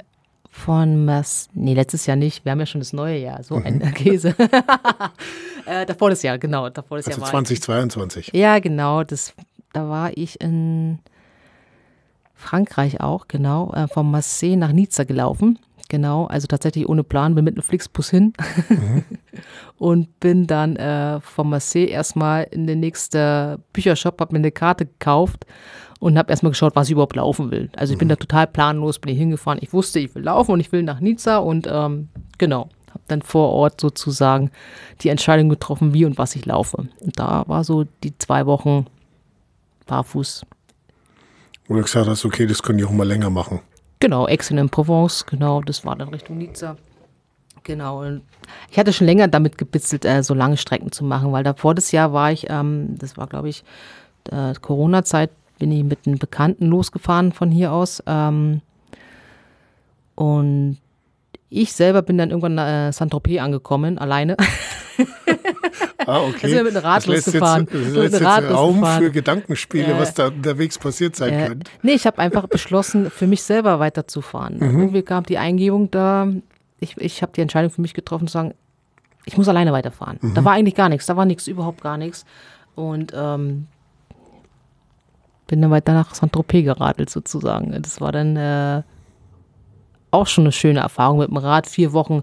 [0.48, 3.78] von Mass, nee, letztes Jahr nicht, wir haben ja schon das neue Jahr, so ein
[3.78, 3.94] mhm.
[3.94, 4.34] Käse.
[5.66, 8.30] äh, davor das Jahr, genau, davor das also Jahr 2022.
[8.32, 9.32] Ja, genau, das
[9.72, 10.98] da war ich in
[12.34, 15.58] Frankreich auch, genau, äh, vom Marseille nach Nizza gelaufen.
[15.88, 18.32] Genau, also tatsächlich ohne Plan, bin mit einem Flixbus hin
[18.68, 19.04] mhm.
[19.76, 24.86] und bin dann äh, vom Marseille erstmal in den nächsten Büchershop, habe mir eine Karte
[24.86, 25.46] gekauft
[25.98, 27.70] und habe erstmal geschaut, was ich überhaupt laufen will.
[27.76, 28.10] Also ich bin mhm.
[28.10, 29.58] da total planlos, bin ich hingefahren.
[29.62, 33.22] Ich wusste, ich will laufen und ich will nach Nizza und ähm, genau, habe dann
[33.22, 34.52] vor Ort sozusagen
[35.00, 36.76] die Entscheidung getroffen, wie und was ich laufe.
[36.76, 38.86] Und da war so die zwei Wochen
[39.90, 40.46] barfuß.
[41.66, 43.60] Wo du gesagt hast, okay, das können die auch mal länger machen.
[43.98, 46.76] Genau, Aix in Provence, genau, das war dann Richtung Nizza.
[47.64, 48.22] Genau, und
[48.70, 51.92] ich hatte schon länger damit gebitzelt, äh, so lange Strecken zu machen, weil davor das
[51.92, 53.64] Jahr war ich, ähm, das war glaube ich
[54.30, 58.02] äh, Corona-Zeit, bin ich mit einem Bekannten losgefahren von hier aus.
[58.06, 58.62] Ähm,
[60.14, 60.78] und
[61.50, 64.36] ich selber bin dann irgendwann äh, Saint-Tropez angekommen, alleine.
[66.06, 66.54] Ah, okay.
[66.58, 67.26] Also mit Rad das.
[67.26, 71.70] Jetzt, das lässt jetzt Raum für Gedankenspiele, äh, was da unterwegs passiert sein äh, könnte.
[71.82, 74.56] Nee, ich habe einfach beschlossen, für mich selber weiterzufahren.
[74.56, 74.80] Mhm.
[74.80, 76.28] Irgendwie kam die Eingebung da,
[76.78, 78.54] ich, ich habe die Entscheidung für mich getroffen zu sagen,
[79.26, 80.18] ich muss alleine weiterfahren.
[80.20, 80.34] Mhm.
[80.34, 82.24] Da war eigentlich gar nichts, da war nichts, überhaupt gar nichts.
[82.74, 83.66] Und ähm,
[85.46, 87.76] bin dann weiter nach Saint-Tropez geradelt sozusagen.
[87.82, 88.82] Das war dann äh,
[90.10, 91.66] auch schon eine schöne Erfahrung mit dem Rad.
[91.66, 92.22] Vier Wochen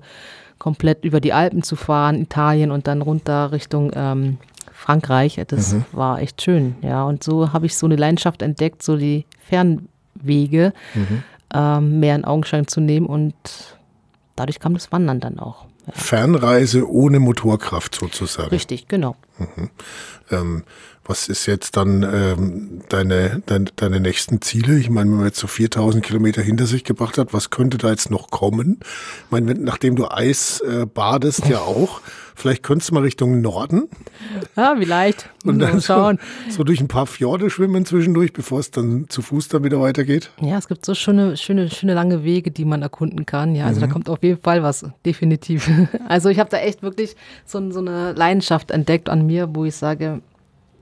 [0.60, 4.38] komplett über die Alpen zu fahren, Italien und dann runter Richtung ähm,
[4.74, 5.42] Frankreich.
[5.48, 5.86] Das mhm.
[5.92, 7.04] war echt schön, ja.
[7.04, 11.24] Und so habe ich so eine Leidenschaft entdeckt, so die Fernwege mhm.
[11.54, 13.36] ähm, mehr in Augenschein zu nehmen und
[14.36, 15.66] dadurch kam das Wandern dann auch.
[15.88, 15.94] Ja.
[15.94, 18.50] Fernreise ohne Motorkraft sozusagen.
[18.50, 19.16] Richtig, genau.
[20.30, 20.64] Ähm,
[21.08, 24.78] was ist jetzt dann ähm, deine, deine, deine nächsten Ziele?
[24.78, 27.90] Ich meine, wenn man jetzt so 4000 Kilometer hinter sich gebracht hat, was könnte da
[27.90, 28.80] jetzt noch kommen?
[29.26, 32.02] Ich meine, wenn, nachdem du Eis äh, badest ja auch,
[32.36, 33.88] vielleicht könntest du mal Richtung Norden.
[34.56, 35.30] Ja, vielleicht.
[35.46, 36.20] Und dann schauen.
[36.50, 39.80] So, so durch ein paar Fjorde schwimmen zwischendurch, bevor es dann zu Fuß dann wieder
[39.82, 40.32] weitergeht.
[40.42, 43.56] Ja, es gibt so schöne, schöne, schöne lange Wege, die man erkunden kann.
[43.56, 45.70] Ja, also da kommt auf jeden Fall was, definitiv.
[46.08, 47.16] Also ich habe da echt wirklich
[47.46, 50.22] so, so eine Leidenschaft entdeckt an mir, wo ich sage,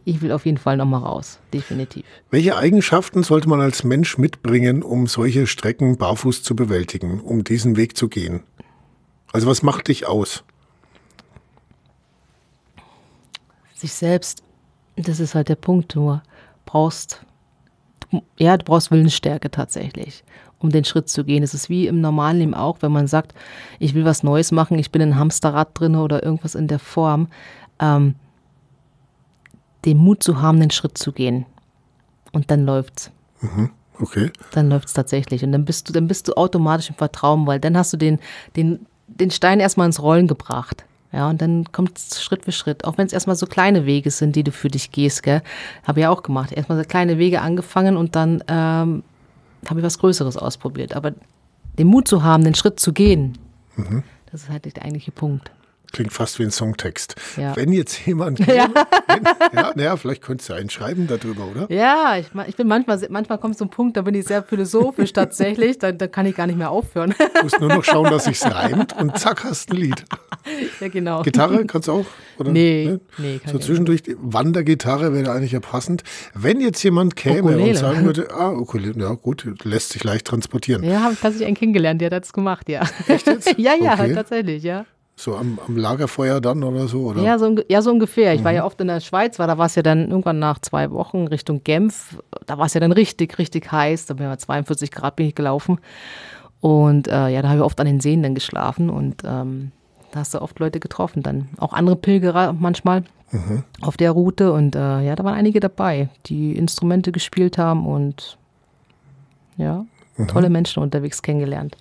[0.05, 2.05] ich will auf jeden Fall nochmal raus, definitiv.
[2.29, 7.75] Welche Eigenschaften sollte man als Mensch mitbringen, um solche Strecken barfuß zu bewältigen, um diesen
[7.75, 8.43] Weg zu gehen?
[9.33, 10.43] Also was macht dich aus?
[13.73, 14.43] Sich selbst,
[14.95, 16.21] das ist halt der Punkt, du
[16.65, 17.25] brauchst,
[18.37, 20.23] ja, du brauchst Willensstärke tatsächlich,
[20.59, 21.43] um den Schritt zu gehen.
[21.43, 23.33] Es ist wie im normalen Leben auch, wenn man sagt,
[23.79, 26.79] ich will was Neues machen, ich bin in ein Hamsterrad drin oder irgendwas in der
[26.79, 27.27] Form.
[27.79, 28.15] Ähm,
[29.85, 31.45] den Mut zu haben, den Schritt zu gehen.
[32.31, 33.11] Und dann läuft's.
[33.99, 34.31] Okay.
[34.51, 35.43] Dann läuft's tatsächlich.
[35.43, 38.19] Und dann bist du, dann bist du automatisch im Vertrauen, weil dann hast du den,
[38.55, 40.85] den, den Stein erstmal ins Rollen gebracht.
[41.11, 42.83] Ja, und dann kommt es Schritt für Schritt.
[42.83, 45.41] Auch wenn es erstmal so kleine Wege sind, die du für dich gehst, gell.
[45.83, 46.51] Habe ich ja auch gemacht.
[46.51, 49.03] Erstmal so kleine Wege angefangen und dann ähm,
[49.69, 50.93] habe ich was Größeres ausprobiert.
[50.93, 51.13] Aber
[51.79, 53.37] den Mut zu haben, den Schritt zu gehen,
[54.31, 55.51] das ist halt der eigentliche Punkt.
[55.91, 57.15] Klingt fast wie ein Songtext.
[57.37, 57.55] Ja.
[57.55, 58.39] Wenn jetzt jemand.
[58.55, 58.69] Ja,
[59.07, 61.69] wenn, ja, naja, vielleicht könntest du einen schreiben darüber, oder?
[61.69, 65.11] Ja, ich, ich bin manchmal, manchmal kommt so ein Punkt, da bin ich sehr philosophisch
[65.13, 67.13] tatsächlich, da, da kann ich gar nicht mehr aufhören.
[67.17, 70.05] Du musst nur noch schauen, dass sich's reimt und zack, hast ein Lied.
[70.79, 71.21] ja, genau.
[71.23, 72.05] Gitarre kannst du auch?
[72.37, 72.51] Oder?
[72.51, 76.03] Nee, nee, kann So zwischendurch, die Wandergitarre wäre eigentlich ja passend.
[76.33, 77.69] Wenn jetzt jemand käme Ukulele.
[77.69, 80.83] und sagen würde, ah, Ukulele, ja gut, lässt sich leicht transportieren.
[80.83, 82.83] Ja, habe ich tatsächlich einen kennengelernt, der hat das gemacht, ja.
[83.07, 83.57] Echt jetzt?
[83.57, 84.13] ja, ja, Okay.
[84.13, 84.85] tatsächlich, ja.
[85.17, 87.21] So am, am Lagerfeuer dann oder so, oder?
[87.21, 88.33] Ja so, ja, so ungefähr.
[88.33, 88.57] Ich war Mhm.
[88.57, 91.27] ja oft in der Schweiz, weil da war es ja dann irgendwann nach zwei Wochen
[91.27, 92.21] Richtung Genf.
[92.45, 94.07] Da war es ja dann richtig, richtig heiß.
[94.07, 95.79] Da bin ich bei 42 Grad bin ich gelaufen.
[96.59, 99.71] Und äh, ja, da habe ich oft an den Seen dann geschlafen und ähm,
[100.11, 101.47] da hast du oft Leute getroffen dann.
[101.59, 103.63] Auch andere Pilgerer manchmal Mhm.
[103.81, 104.51] auf der Route.
[104.51, 108.37] Und äh, ja, da waren einige dabei, die Instrumente gespielt haben und
[109.57, 109.85] ja,
[110.17, 110.27] Mhm.
[110.27, 111.75] tolle Menschen unterwegs kennengelernt.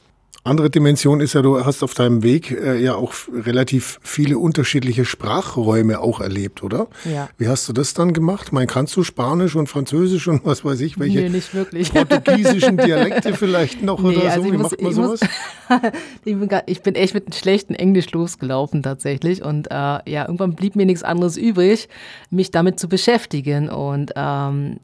[0.47, 5.07] Andere Dimension ist ja, du hast auf deinem Weg äh, ja auch relativ viele unterschiedliche
[5.07, 6.89] Sprachräume auch erlebt, oder?
[7.11, 7.31] Ja.
[7.39, 8.53] Wie hast du das dann gemacht?
[8.53, 11.91] Mein, kannst du Spanisch und Französisch und was weiß ich, welche Nee, nicht wirklich.
[11.95, 14.53] portugiesischen Dialekte vielleicht noch Nee, oder also so?
[14.53, 15.31] Wie muss- macht man ich muss- sowas?
[16.27, 20.27] ich, bin, gar- ich bin echt mit einem schlechten Englisch losgelaufen tatsächlich und äh, ja,
[20.27, 21.89] irgendwann blieb mir nichts anderes übrig,
[22.29, 24.79] mich damit zu beschäftigen und ähm,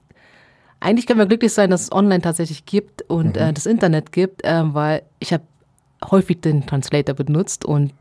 [0.83, 4.43] eigentlich können wir glücklich sein, dass es online tatsächlich gibt und äh, das Internet gibt,
[4.45, 5.43] äh, weil ich habe
[6.11, 7.93] häufig den Translator benutzt und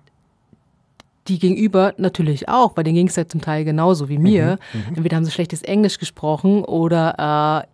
[1.27, 4.57] die gegenüber natürlich auch, weil denen ging es ja zum Teil genauso wie mir.
[4.87, 7.67] Entweder haben sie schlechtes Englisch gesprochen oder äh,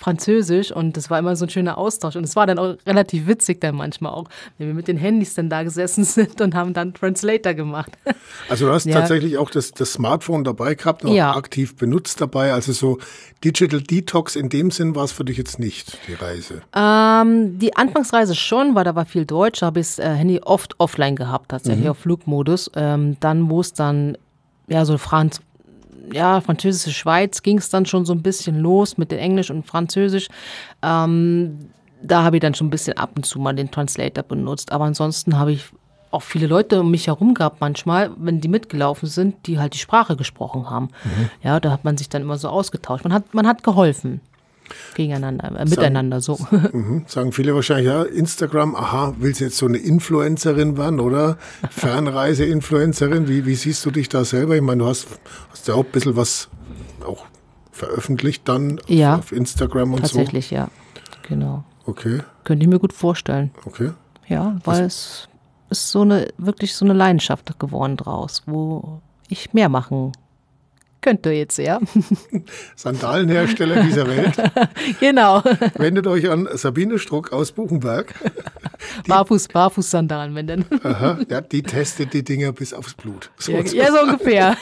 [0.00, 3.26] Französisch und das war immer so ein schöner Austausch und es war dann auch relativ
[3.26, 4.24] witzig dann manchmal auch,
[4.56, 7.92] wenn wir mit den Handys dann da gesessen sind und haben dann Translator gemacht.
[8.48, 8.94] Also du hast Ja.
[8.94, 11.36] tatsächlich auch das, das Smartphone dabei gehabt und auch Ja.
[11.36, 12.54] aktiv benutzt dabei.
[12.54, 12.98] Also so
[13.44, 16.62] Digital Detox in dem Sinn war es für dich jetzt nicht, die Reise.
[16.74, 20.74] Ähm, die Anfangsreise schon, weil da war viel Deutsch, habe ich das äh, Handy oft
[20.80, 22.70] offline gehabt, tatsächlich auf Flugmodus.
[22.74, 24.16] Ähm, dann, wo es dann,
[24.66, 25.40] ja, so Franz,
[26.12, 29.66] ja, französische Schweiz ging es dann schon so ein bisschen los mit den Englisch und
[29.66, 30.28] Französisch.
[30.82, 31.70] Ähm,
[32.02, 34.72] da habe ich dann schon ein bisschen ab und zu mal den Translator benutzt.
[34.72, 35.64] Aber ansonsten habe ich
[36.10, 39.78] auch viele Leute um mich herum gehabt manchmal, wenn die mitgelaufen sind, die halt die
[39.78, 40.88] Sprache gesprochen haben.
[41.42, 43.04] Ja, da hat man sich dann immer so ausgetauscht.
[43.04, 44.20] Man hat, man hat geholfen.
[44.94, 46.38] Gegeneinander, äh, miteinander so.
[46.72, 47.04] Mhm.
[47.06, 51.36] Sagen viele wahrscheinlich, ja, Instagram, aha, willst du jetzt so eine Influencerin werden, oder?
[51.70, 54.56] Fernreise-Influencerin, wie, wie siehst du dich da selber?
[54.56, 55.06] Ich meine, du hast,
[55.50, 56.48] hast ja auch ein bisschen was
[57.06, 57.24] auch
[57.72, 59.16] veröffentlicht dann Ja.
[59.16, 60.68] auf Instagram und Tatsächlich, ja.
[61.28, 61.64] Genau.
[61.84, 61.90] so.
[61.92, 63.50] Okay, Könnte ich mir gut vorstellen.
[63.64, 63.90] okay.
[64.28, 65.28] Ja, weil es
[65.70, 70.12] ist so eine, wirklich so eine Leidenschaft geworden draus, wo ich mehr machen
[71.00, 71.80] könnte jetzt, ja.
[72.76, 74.36] Sandalenhersteller dieser Welt,
[75.00, 75.42] genau.
[75.76, 78.14] wendet euch an Sabine Struck aus Buchenberg.
[79.06, 80.64] Barfuß, Barfuß-Sandalen, wenn denn.
[80.82, 83.30] Aha, ja, die testet die Dinger bis aufs Blut.
[83.36, 84.56] So Ja, ja, so ungefähr.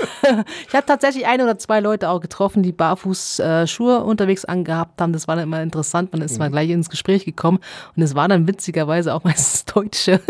[0.66, 5.12] Ich habe tatsächlich ein oder zwei Leute auch getroffen, die barfuß äh, unterwegs angehabt haben.
[5.12, 6.12] Das war dann immer interessant.
[6.12, 7.58] Man ist mal gleich ins Gespräch gekommen
[7.96, 10.20] und es waren dann witzigerweise auch meistens Deutsche.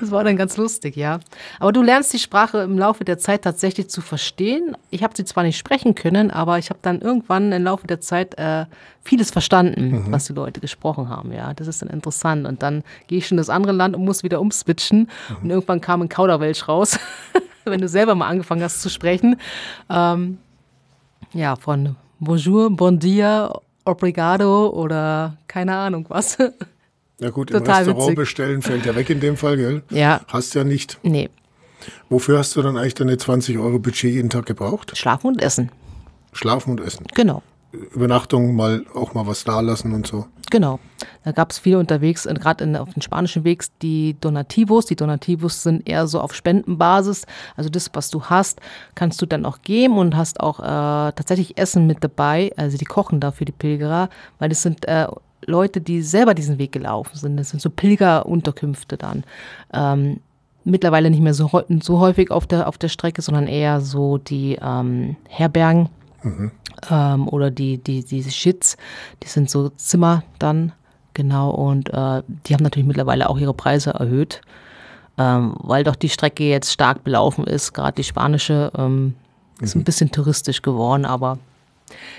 [0.00, 1.20] Das war dann ganz lustig, ja.
[1.60, 4.76] Aber du lernst die Sprache im Laufe der Zeit tatsächlich zu verstehen.
[4.90, 8.00] Ich habe sie zwar nicht sprechen können, aber ich habe dann irgendwann im Laufe der
[8.00, 8.66] Zeit äh,
[9.02, 11.32] vieles verstanden, was die Leute gesprochen haben.
[11.32, 12.46] Ja, das ist dann interessant.
[12.46, 15.08] Und dann gehe ich schon in das andere Land und muss wieder umswitchen.
[15.42, 16.98] Und irgendwann kam ein Kauderwelsch raus.
[17.70, 19.36] wenn du selber mal angefangen hast zu sprechen.
[19.88, 20.38] Ähm,
[21.32, 23.52] ja, von Bonjour, Bon dia,
[23.84, 26.38] Obrigado oder keine Ahnung was.
[27.20, 28.16] Ja gut, im Restaurant witzig.
[28.16, 29.82] bestellen fällt ja weg in dem Fall, gell?
[29.90, 30.20] Ja.
[30.28, 30.98] Hast ja nicht.
[31.02, 31.30] Nee.
[32.08, 34.96] Wofür hast du dann eigentlich deine 20 Euro Budget jeden Tag gebraucht?
[34.96, 35.70] Schlafen und Essen.
[36.32, 37.06] Schlafen und Essen.
[37.14, 37.42] Genau.
[37.72, 40.26] Übernachtung mal auch mal was da lassen und so.
[40.50, 40.78] Genau.
[41.24, 44.86] Da gab es viele unterwegs, gerade auf den spanischen Weg, die Donativos.
[44.86, 47.26] Die Donativos sind eher so auf Spendenbasis.
[47.56, 48.60] Also das, was du hast,
[48.94, 50.64] kannst du dann auch geben und hast auch äh,
[51.12, 52.52] tatsächlich Essen mit dabei.
[52.56, 55.06] Also die kochen da für die Pilgerer, weil das sind äh,
[55.46, 57.36] Leute, die selber diesen Weg gelaufen sind.
[57.36, 59.24] Das sind so Pilgerunterkünfte dann.
[59.72, 60.20] Ähm,
[60.64, 64.58] mittlerweile nicht mehr so, so häufig auf der, auf der Strecke, sondern eher so die
[64.60, 65.88] ähm, Herbergen
[66.22, 66.50] Mhm.
[66.90, 68.76] Ähm, oder die, die, diese Shits,
[69.22, 70.72] die sind so Zimmer dann,
[71.14, 74.40] genau, und äh, die haben natürlich mittlerweile auch ihre Preise erhöht,
[75.16, 79.14] ähm, weil doch die Strecke jetzt stark belaufen ist, gerade die spanische ähm,
[79.60, 79.82] ist mhm.
[79.82, 81.38] ein bisschen touristisch geworden, aber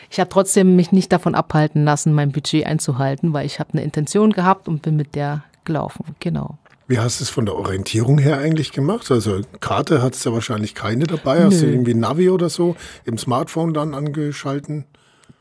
[0.10, 3.84] ich habe trotzdem mich nicht davon abhalten lassen, mein Budget einzuhalten, weil ich habe eine
[3.84, 6.58] Intention gehabt und bin mit der gelaufen, genau.
[6.88, 9.12] Wie hast du es von der Orientierung her eigentlich gemacht?
[9.12, 11.44] Also Karte hattest du wahrscheinlich keine dabei.
[11.44, 11.68] Hast Nö.
[11.68, 14.86] du irgendwie Navi oder so im Smartphone dann angeschalten?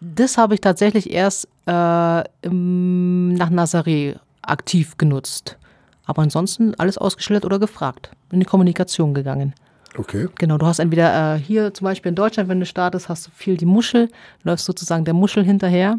[0.00, 5.56] Das habe ich tatsächlich erst äh, im, nach Nazaré aktiv genutzt.
[6.04, 8.10] Aber ansonsten alles ausgeschildert oder gefragt.
[8.30, 9.54] In die Kommunikation gegangen.
[9.96, 10.28] Okay.
[10.36, 13.30] Genau, du hast entweder äh, hier zum Beispiel in Deutschland, wenn du startest, hast du
[13.34, 14.10] viel die Muschel,
[14.44, 15.98] läufst sozusagen der Muschel hinterher.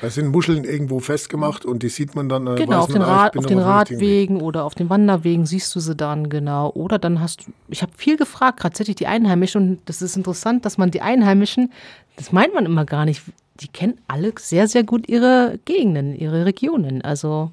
[0.00, 2.46] Da sind Muscheln irgendwo festgemacht und die sieht man dann.
[2.46, 5.94] Äh, genau, auf den, Rad, auf den Radwegen oder auf den Wanderwegen siehst du sie
[5.94, 6.70] dann, genau.
[6.70, 10.64] Oder dann hast du, ich habe viel gefragt, tatsächlich die Einheimischen und das ist interessant,
[10.64, 11.72] dass man die Einheimischen,
[12.16, 13.22] das meint man immer gar nicht,
[13.60, 17.02] die kennen alle sehr, sehr gut ihre Gegenden, ihre Regionen.
[17.02, 17.50] Also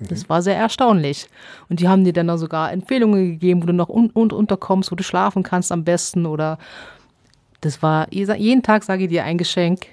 [0.00, 1.28] das war sehr erstaunlich.
[1.68, 4.92] Und die haben dir dann auch sogar Empfehlungen gegeben, wo du noch un un unterkommst,
[4.92, 6.58] wo du schlafen kannst am besten oder
[7.60, 9.86] das war jeden Tag, sage ich dir, ein Geschenk.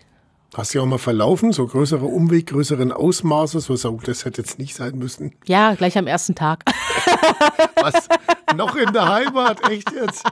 [0.55, 4.41] Hast du ja auch mal verlaufen, so größere Umweg, größeren Ausmaßes, was auch das hätte
[4.41, 5.33] jetzt nicht sein müssen.
[5.47, 6.63] Ja, gleich am ersten Tag.
[7.75, 8.07] was?
[8.55, 10.23] Noch in der Heimat, echt jetzt?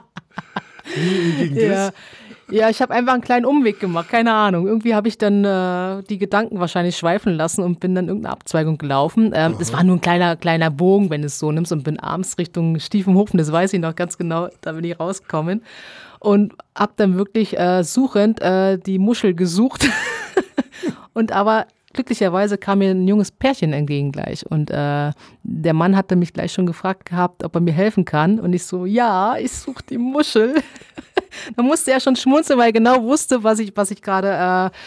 [0.96, 1.88] Wie, wie ging ja.
[1.88, 1.94] das?
[2.54, 4.68] Ja, ich habe einfach einen kleinen Umweg gemacht, keine Ahnung.
[4.68, 8.78] Irgendwie habe ich dann äh, die Gedanken wahrscheinlich schweifen lassen und bin dann irgendeine Abzweigung
[8.78, 9.32] gelaufen.
[9.34, 12.00] Ähm, es war nur ein kleiner, kleiner Bogen, wenn du es so nimmst, und bin
[12.00, 15.64] abends Richtung Stiefenhofen, das weiß ich noch ganz genau, da bin ich rausgekommen
[16.20, 19.90] und habe dann wirklich äh, suchend äh, die Muschel gesucht.
[21.14, 24.46] und aber glücklicherweise kam mir ein junges Pärchen entgegen gleich.
[24.46, 25.12] Und äh,
[25.42, 28.40] der Mann hatte mich gleich schon gefragt gehabt, ob er mir helfen kann.
[28.40, 30.54] Und ich so, ja, ich suche die Muschel.
[31.56, 34.78] da musste er schon schmunzeln, weil er genau wusste, was ich, was ich gerade, äh,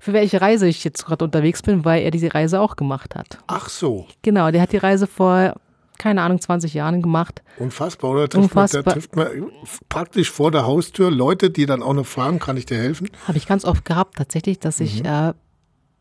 [0.00, 3.38] für welche Reise ich jetzt gerade unterwegs bin, weil er diese Reise auch gemacht hat.
[3.46, 4.06] Ach so.
[4.22, 5.54] Genau, der hat die Reise vor
[5.98, 7.42] keine Ahnung, 20 Jahren gemacht.
[7.58, 8.28] Unfassbar, oder?
[8.28, 8.82] Trifft Unfassbar.
[8.82, 9.50] Man, da trifft man
[9.88, 13.08] praktisch vor der Haustür Leute, die dann auch noch fragen, kann ich dir helfen?
[13.26, 15.08] Habe ich ganz oft gehabt, tatsächlich, dass ich mhm.
[15.08, 15.32] äh,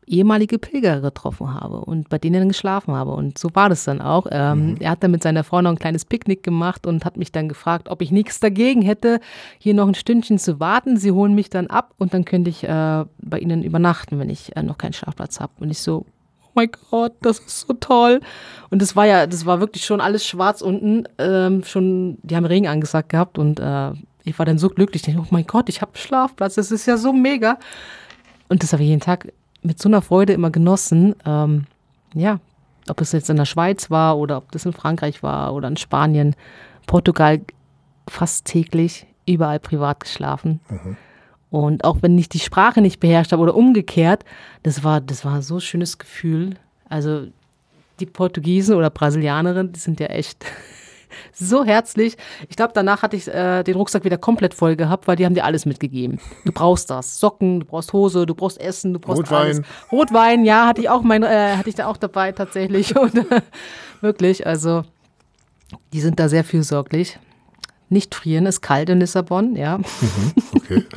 [0.07, 3.11] ehemalige Pilger getroffen habe und bei denen dann geschlafen habe.
[3.11, 4.27] Und so war das dann auch.
[4.29, 4.77] Ähm, mhm.
[4.79, 7.49] Er hat dann mit seiner Frau noch ein kleines Picknick gemacht und hat mich dann
[7.49, 9.19] gefragt, ob ich nichts dagegen hätte,
[9.57, 10.97] hier noch ein Stündchen zu warten.
[10.97, 14.55] Sie holen mich dann ab und dann könnte ich äh, bei ihnen übernachten, wenn ich
[14.55, 15.53] äh, noch keinen Schlafplatz habe.
[15.59, 16.05] Und ich so,
[16.53, 18.21] mein Gott, das ist so toll.
[18.69, 21.03] Und das war ja, das war wirklich schon alles schwarz unten.
[21.17, 23.91] Ähm, schon, die haben Regen angesagt gehabt und äh,
[24.23, 25.07] ich war dann so glücklich.
[25.07, 27.57] Ich dachte, oh mein Gott, ich habe Schlafplatz, das ist ja so mega.
[28.47, 29.31] Und das habe ich jeden Tag
[29.65, 31.15] mit so einer Freude immer genossen.
[31.25, 31.65] Ähm,
[32.13, 32.39] ja,
[32.88, 35.78] ob es jetzt in der Schweiz war oder ob das in Frankreich war oder in
[35.78, 36.36] Spanien,
[36.86, 37.41] Portugal
[38.08, 40.60] fast täglich, überall privat geschlafen.
[40.69, 40.97] Mhm.
[41.49, 44.23] Und auch wenn ich die Sprache nicht beherrscht habe oder umgekehrt,
[44.63, 46.58] das war, das war so ein schönes Gefühl.
[46.89, 47.28] Also
[47.99, 50.45] die Portugiesen oder Brasilianerinnen, die sind ja echt
[51.34, 52.17] so herzlich.
[52.49, 55.36] Ich glaube, danach hatte ich äh, den Rucksack wieder komplett voll gehabt, weil die haben
[55.36, 56.19] dir alles mitgegeben.
[56.45, 57.19] Du brauchst das.
[57.19, 59.41] Socken, du brauchst Hose, du brauchst Essen, du brauchst Rotwein.
[59.41, 59.62] alles.
[59.91, 62.97] Rotwein, ja, hatte ich auch mein, äh, hatte ich da auch dabei tatsächlich.
[62.99, 63.41] Und äh,
[64.01, 64.84] wirklich, also
[65.93, 67.19] die sind da sehr fürsorglich.
[67.89, 69.78] Nicht frieren, ist kalt in Lissabon, ja.
[69.78, 70.84] Mhm, okay.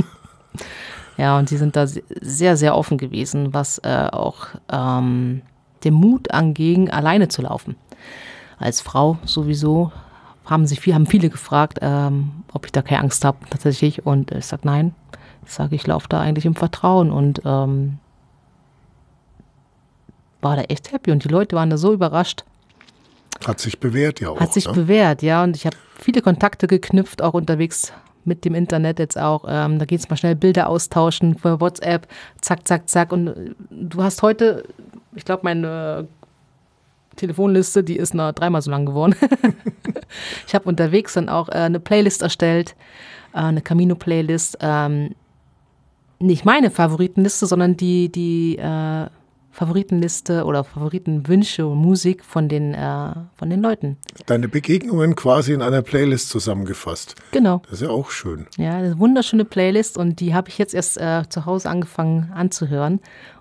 [1.19, 5.43] Ja, und sie sind da sehr, sehr offen gewesen, was äh, auch ähm,
[5.83, 7.75] den Mut anging, alleine zu laufen.
[8.57, 9.91] Als Frau sowieso
[10.49, 14.07] haben sich viel, haben viele gefragt, ähm, ob ich da keine Angst habe tatsächlich.
[14.07, 14.95] Und ich sage nein.
[15.47, 17.99] Ich sage, ich laufe da eigentlich im Vertrauen und ähm,
[20.41, 21.11] war da echt happy.
[21.11, 22.45] Und die Leute waren da so überrascht.
[23.47, 24.41] Hat sich bewährt, ja auch.
[24.41, 24.73] Hat sich ne?
[24.73, 25.45] bewährt, ja.
[25.45, 27.93] Und ich habe viele Kontakte geknüpft, auch unterwegs
[28.25, 29.45] mit dem Internet jetzt auch.
[29.49, 32.09] Ähm, da geht es mal schnell Bilder austauschen für WhatsApp,
[32.41, 33.13] zack, zack, zack.
[33.13, 34.65] Und äh, du hast heute,
[35.15, 36.05] ich glaube, mein äh,
[37.19, 39.15] Telefonliste, die ist noch dreimal so lang geworden.
[40.47, 42.75] ich habe unterwegs dann auch äh, eine Playlist erstellt,
[43.35, 44.59] äh, eine Camino-Playlist.
[44.61, 45.15] Ähm,
[46.21, 49.07] nicht meine Favoritenliste, sondern die, die äh,
[49.59, 53.97] Favoritenliste oder Favoritenwünsche und Musik von den, äh, von den Leuten.
[54.27, 57.17] Deine Begegnungen quasi in einer Playlist zusammengefasst.
[57.33, 57.63] Genau.
[57.65, 58.47] Das ist ja auch schön.
[58.57, 63.01] Ja, eine wunderschöne Playlist und die habe ich jetzt erst äh, zu Hause angefangen anzuhören.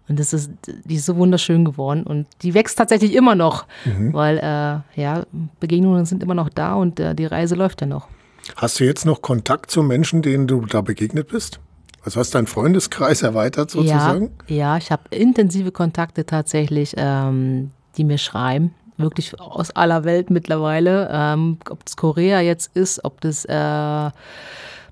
[0.10, 0.50] Und das ist,
[0.86, 4.12] die ist so wunderschön geworden und die wächst tatsächlich immer noch, mhm.
[4.14, 5.24] weil äh, ja,
[5.60, 8.08] Begegnungen sind immer noch da und äh, die Reise läuft ja noch.
[8.56, 11.60] Hast du jetzt noch Kontakt zu Menschen, denen du da begegnet bist?
[12.08, 14.32] Also hast du deinen Freundeskreis erweitert sozusagen?
[14.48, 18.74] Ja, ja ich habe intensive Kontakte tatsächlich, ähm, die mir schreiben.
[18.96, 21.10] Wirklich aus aller Welt mittlerweile.
[21.12, 24.10] Ähm, ob es Korea jetzt ist, ob das äh,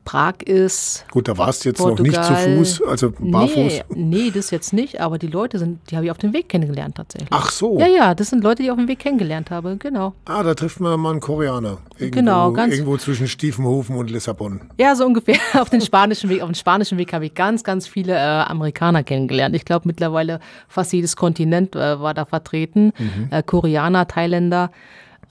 [0.06, 1.04] Prag ist.
[1.10, 2.22] Gut, da warst du jetzt Portugal.
[2.22, 3.56] noch nicht zu Fuß, also barfuß.
[3.56, 6.48] Nee, nee, das jetzt nicht, aber die Leute sind, die habe ich auf dem Weg
[6.48, 7.30] kennengelernt tatsächlich.
[7.32, 7.80] Ach so.
[7.80, 10.13] Ja, ja, das sind Leute, die ich auf dem Weg kennengelernt habe, genau.
[10.26, 11.80] Ah, da trifft man mal einen Koreaner.
[11.98, 12.74] Irgendwo, genau, ganz.
[12.74, 14.62] Irgendwo zwischen Stiefenhofen und Lissabon.
[14.78, 15.38] Ja, so ungefähr.
[15.60, 19.04] Auf dem spanischen Weg, auf dem spanischen Weg habe ich ganz, ganz viele äh, Amerikaner
[19.04, 19.56] kennengelernt.
[19.56, 22.94] Ich glaube mittlerweile fast jedes Kontinent äh, war da vertreten.
[22.98, 23.28] Mhm.
[23.32, 24.72] Äh, Koreaner, Thailänder,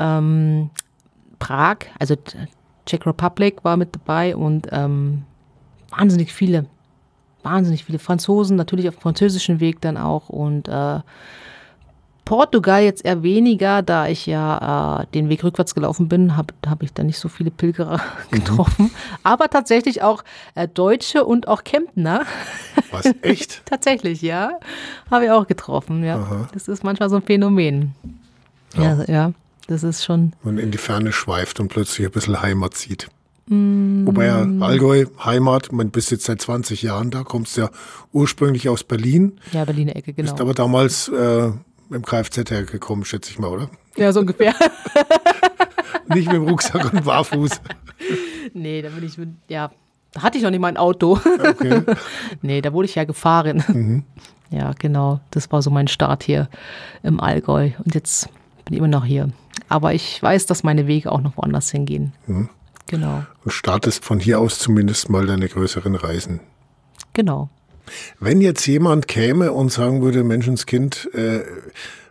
[0.00, 0.70] ähm,
[1.38, 2.16] Prag, also
[2.86, 5.22] Czech Republic war mit dabei und ähm,
[5.90, 6.66] wahnsinnig viele,
[7.42, 11.00] wahnsinnig viele Franzosen, natürlich auf dem französischen Weg dann auch und äh,
[12.24, 16.82] Portugal jetzt eher weniger, da ich ja äh, den Weg rückwärts gelaufen bin, habe hab
[16.82, 18.86] ich da nicht so viele Pilgerer getroffen.
[18.86, 18.90] Mhm.
[19.22, 22.22] Aber tatsächlich auch äh, Deutsche und auch Kemptner.
[22.90, 23.62] Was, echt?
[23.66, 24.58] tatsächlich, ja.
[25.10, 26.16] Habe ich auch getroffen, ja.
[26.16, 26.48] Aha.
[26.54, 27.94] Das ist manchmal so ein Phänomen.
[28.74, 29.04] Ja, ja.
[29.06, 29.32] ja.
[29.66, 30.34] Das ist schon.
[30.42, 33.08] Und in die Ferne schweift und plötzlich ein bisschen Heimat sieht.
[33.46, 34.06] Mm.
[34.06, 37.70] Wobei ja Allgäu, Heimat, man bist jetzt seit 20 Jahren da, kommst ja
[38.12, 39.38] ursprünglich aus Berlin.
[39.52, 40.30] Ja, Berliner Ecke, genau.
[40.30, 41.50] Bist aber damals äh,
[41.90, 43.70] im Kfz hergekommen, schätze ich mal, oder?
[43.96, 44.54] Ja, so ungefähr.
[46.08, 47.60] nicht mit dem Rucksack und barfuß.
[48.52, 49.70] Nee, da bin ich mit, ja,
[50.12, 51.18] da hatte ich noch nicht mal ein Auto.
[51.24, 51.82] Okay.
[52.42, 53.64] nee, da wurde ich ja gefahren.
[53.68, 54.04] Mhm.
[54.50, 55.20] Ja, genau.
[55.30, 56.48] Das war so mein Start hier
[57.02, 57.70] im Allgäu.
[57.84, 58.28] Und jetzt
[58.64, 59.28] bin ich immer noch hier.
[59.68, 62.12] Aber ich weiß, dass meine Wege auch noch woanders hingehen.
[62.26, 62.48] Mhm.
[62.86, 63.24] Genau.
[63.44, 66.40] Und startest von hier aus zumindest mal deine größeren Reisen.
[67.12, 67.48] Genau.
[68.18, 71.40] Wenn jetzt jemand käme und sagen würde, Menschenskind, äh,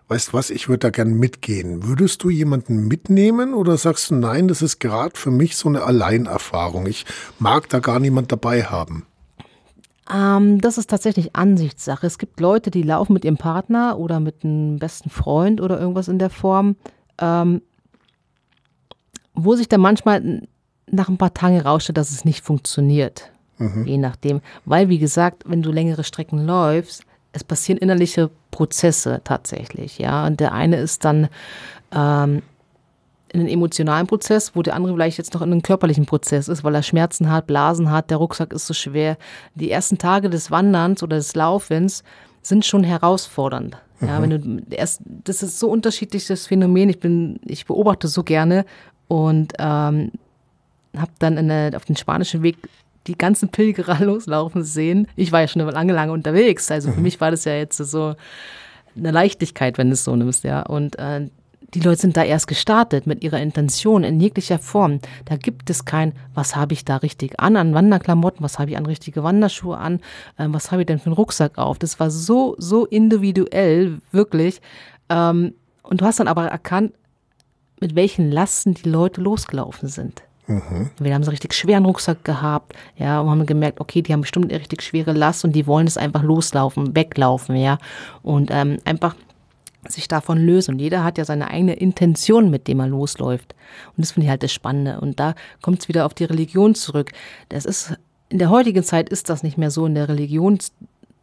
[0.08, 4.48] weißt was, ich würde da gern mitgehen, würdest du jemanden mitnehmen oder sagst du, nein,
[4.48, 6.86] das ist gerade für mich so eine Alleinerfahrung.
[6.86, 7.06] Ich
[7.40, 9.06] mag da gar niemand dabei haben.
[10.14, 12.06] Ähm, das ist tatsächlich Ansichtssache.
[12.06, 16.08] Es gibt Leute, die laufen mit ihrem Partner oder mit einem besten Freund oder irgendwas
[16.08, 16.76] in der Form,
[17.20, 17.62] ähm,
[19.34, 20.42] wo sich dann manchmal
[20.90, 23.32] nach ein paar Tagen herausstellt, dass es nicht funktioniert.
[23.58, 23.86] Mhm.
[23.86, 24.42] Je nachdem.
[24.66, 29.98] Weil, wie gesagt, wenn du längere Strecken läufst, es passieren innerliche Prozesse tatsächlich.
[29.98, 31.30] Ja, und der eine ist dann
[31.92, 32.44] ähm,
[33.34, 36.64] in einen emotionalen Prozess, wo der andere vielleicht jetzt noch in einen körperlichen Prozess ist,
[36.64, 39.18] weil er Schmerzen hat, Blasen hat, der Rucksack ist so schwer.
[39.56, 42.04] Die ersten Tage des Wanderns oder des Laufens
[42.44, 43.78] sind schon herausfordernd.
[44.06, 44.24] Ja, mhm.
[44.24, 44.30] wenn
[44.70, 46.90] du erst, das ist so unterschiedliches Phänomen.
[46.90, 48.66] Ich bin, ich beobachte so gerne
[49.08, 50.12] und ähm,
[50.98, 52.58] habe dann eine, auf den spanischen Weg
[53.08, 55.08] die ganzen Pilgerer loslaufen sehen.
[55.16, 56.72] Ich war ja schon lange, lange unterwegs.
[56.72, 57.04] Also für mhm.
[57.04, 58.16] mich war das ja jetzt so
[58.96, 60.62] eine Leichtigkeit, wenn du es so nimmst, ja.
[60.62, 61.30] Und äh,
[61.74, 65.00] die Leute sind da erst gestartet mit ihrer Intention in jeglicher Form.
[65.26, 68.78] Da gibt es kein, was habe ich da richtig an, an Wanderklamotten, was habe ich
[68.78, 70.00] an richtige Wanderschuhe an,
[70.38, 71.80] äh, was habe ich denn für einen Rucksack auf.
[71.80, 74.62] Das war so, so individuell, wirklich.
[75.10, 76.94] Ähm, und du hast dann aber erkannt,
[77.80, 80.24] mit welchen Lasten die Leute losgelaufen sind.
[80.48, 80.90] Mhm.
[81.00, 84.52] Wir haben so richtig schweren Rucksack gehabt, ja, und haben gemerkt, okay, die haben bestimmt
[84.52, 87.78] eine richtig schwere Last und die wollen es einfach loslaufen, weglaufen, ja.
[88.22, 89.16] Und ähm, einfach
[89.90, 90.76] sich davon lösen.
[90.76, 93.56] Und jeder hat ja seine eigene Intention, mit dem er losläuft.
[93.96, 95.00] Und das finde ich halt das Spannende.
[95.00, 97.12] Und da kommt es wieder auf die Religion zurück.
[97.50, 97.96] Das ist,
[98.30, 99.86] in der heutigen Zeit ist das nicht mehr so.
[99.86, 100.60] In der Religion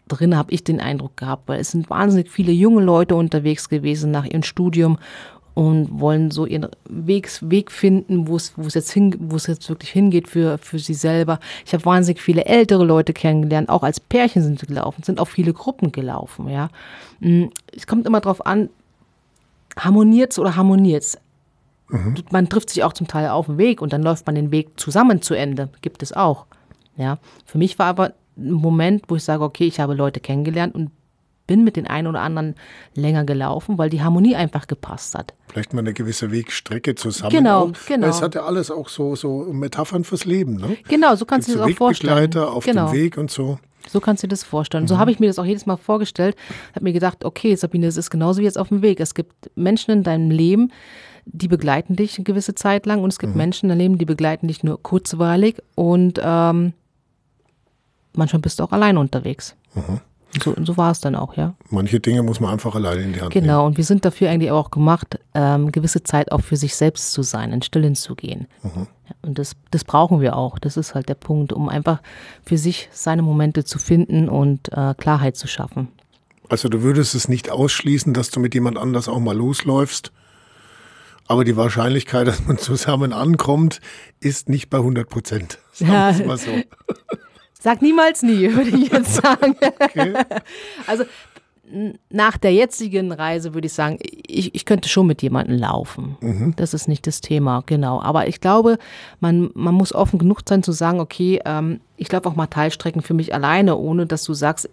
[0.08, 4.10] drin habe ich den Eindruck gehabt, weil es sind wahnsinnig viele junge Leute unterwegs gewesen
[4.10, 4.98] nach ihrem Studium
[5.54, 9.46] und wollen so ihren Weg, Weg finden, wo es, wo es jetzt hin, wo es
[9.46, 11.40] jetzt wirklich hingeht für, für sie selber.
[11.66, 15.28] Ich habe wahnsinnig viele ältere Leute kennengelernt, auch als Pärchen sind sie gelaufen, sind auch
[15.28, 16.70] viele Gruppen gelaufen, ja.
[17.20, 18.70] Mm, es kommt immer darauf an,
[19.76, 21.18] harmoniert's oder harmoniert's?
[21.88, 22.14] Mhm.
[22.30, 24.78] Man trifft sich auch zum Teil auf dem Weg und dann läuft man den Weg
[24.78, 25.70] zusammen zu Ende.
[25.82, 26.46] Gibt es auch.
[26.96, 27.18] Ja.
[27.44, 30.90] Für mich war aber ein Moment, wo ich sage, okay, ich habe Leute kennengelernt und
[31.50, 32.54] bin mit den einen oder anderen
[32.94, 35.34] länger gelaufen, weil die Harmonie einfach gepasst hat.
[35.48, 37.32] Vielleicht mal eine gewisse Wegstrecke zusammen.
[37.32, 37.72] Genau, auch.
[37.88, 38.06] genau.
[38.06, 40.54] Es hat ja alles auch so, so Metaphern fürs Leben.
[40.54, 40.76] Ne?
[40.88, 42.14] Genau, so kannst du es auch vorstellen.
[42.14, 42.86] Wegbegleiter auf genau.
[42.86, 43.58] dem Weg und so.
[43.88, 44.84] So kannst du dir das vorstellen.
[44.84, 44.88] Mhm.
[44.88, 46.36] So habe ich mir das auch jedes Mal vorgestellt.
[46.72, 49.00] Habe mir gedacht, okay, Sabine, es ist genauso wie jetzt auf dem Weg.
[49.00, 50.70] Es gibt Menschen in deinem Leben,
[51.24, 53.38] die begleiten dich eine gewisse Zeit lang und es gibt mhm.
[53.38, 56.74] Menschen in deinem Leben, die begleiten dich nur kurzweilig und ähm,
[58.12, 59.56] manchmal bist du auch allein unterwegs.
[59.74, 60.00] Mhm.
[60.42, 61.54] So, so war es dann auch, ja.
[61.70, 63.46] Manche Dinge muss man einfach alleine in die Hand genau, nehmen.
[63.46, 67.12] Genau, und wir sind dafür eigentlich auch gemacht, ähm, gewisse Zeit auch für sich selbst
[67.12, 68.46] zu sein, in Stillen zu gehen.
[68.62, 68.86] Mhm.
[69.22, 70.58] Und das, das brauchen wir auch.
[70.58, 72.00] Das ist halt der Punkt, um einfach
[72.44, 75.88] für sich seine Momente zu finden und äh, Klarheit zu schaffen.
[76.48, 80.12] Also du würdest es nicht ausschließen, dass du mit jemand anders auch mal losläufst,
[81.26, 83.80] aber die Wahrscheinlichkeit, dass man zusammen ankommt,
[84.20, 85.58] ist nicht bei 100 Prozent.
[85.72, 86.50] Sagen wir es mal so.
[87.60, 89.54] Sag niemals nie, würde ich jetzt sagen.
[89.78, 90.14] Okay.
[90.86, 91.04] Also
[92.08, 96.16] nach der jetzigen Reise würde ich sagen, ich, ich könnte schon mit jemandem laufen.
[96.20, 96.54] Mhm.
[96.56, 98.00] Das ist nicht das Thema, genau.
[98.02, 98.78] Aber ich glaube,
[99.20, 103.02] man, man muss offen genug sein zu sagen, okay, ähm, ich laufe auch mal Teilstrecken
[103.02, 104.68] für mich alleine, ohne dass du sagst,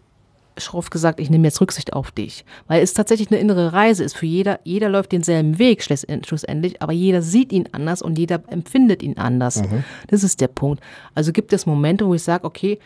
[0.58, 2.45] schroff gesagt, ich nehme jetzt Rücksicht auf dich.
[2.68, 4.16] Weil es tatsächlich eine innere Reise ist.
[4.16, 9.03] Für jeder, jeder läuft denselben Weg schlussendlich, aber jeder sieht ihn anders und jeder empfindet
[9.03, 9.62] ihn anders.
[9.62, 9.84] Mhm.
[10.08, 10.84] Das ist der Punkt.
[11.16, 12.80] Also gibt es Momente, wo ich sage, okay,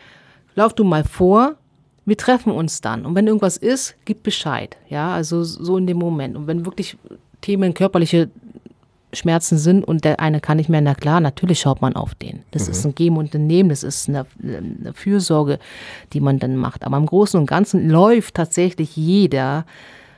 [0.55, 1.55] lauf du mal vor,
[2.05, 3.05] wir treffen uns dann.
[3.05, 4.75] Und wenn irgendwas ist, gib Bescheid.
[4.89, 6.35] Ja, also so in dem Moment.
[6.35, 6.97] Und wenn wirklich
[7.41, 8.29] Themen körperliche
[9.13, 12.43] Schmerzen sind und der eine kann nicht mehr, na klar, natürlich schaut man auf den.
[12.51, 12.71] Das mhm.
[12.71, 15.59] ist ein Geben und ein Nehmen, das ist eine, eine, Fürsorge,
[16.13, 16.85] die man dann macht.
[16.85, 19.65] Aber im Großen und Ganzen läuft tatsächlich jeder,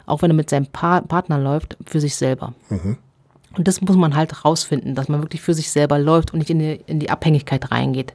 [0.05, 2.53] auch wenn er mit seinem pa Partner läuft, für sich selber.
[2.69, 2.97] Mhm.
[3.55, 6.49] Und das muss man halt rausfinden, dass man wirklich für sich selber läuft und nicht
[6.49, 8.13] in die, in die Abhängigkeit reingeht.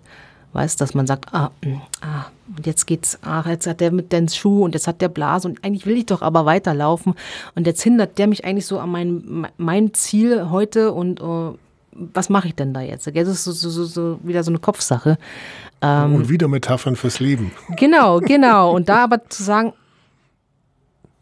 [0.52, 2.26] Weißt, dass man sagt, ah, mm, ah,
[2.56, 5.46] und jetzt geht's, ach, jetzt hat der mit den Schuh und jetzt hat der Blase
[5.48, 7.14] und eigentlich will ich doch aber weiterlaufen
[7.54, 11.56] und jetzt hindert der mich eigentlich so an mein, mein Ziel heute und uh,
[11.92, 13.06] was mache ich denn da jetzt?
[13.06, 15.18] Das ist so, so, so, so wieder so eine Kopfsache.
[15.82, 17.52] Ähm, und wieder Metaphern fürs Leben.
[17.76, 18.74] Genau, genau.
[18.74, 19.72] Und da aber zu sagen,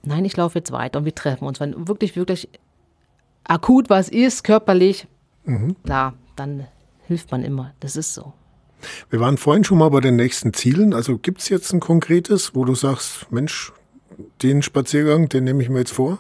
[0.03, 1.61] nein, ich laufe jetzt weiter und wir treffen uns.
[1.61, 2.49] Wenn wirklich, wirklich
[3.45, 5.07] akut was ist, körperlich,
[5.45, 5.77] mhm.
[5.85, 6.67] klar, dann
[7.07, 7.73] hilft man immer.
[7.81, 8.33] Das ist so.
[9.11, 10.95] Wir waren vorhin schon mal bei den nächsten Zielen.
[10.95, 13.73] Also gibt es jetzt ein konkretes, wo du sagst, Mensch,
[14.43, 16.19] den Spaziergang, den nehme ich mir jetzt vor?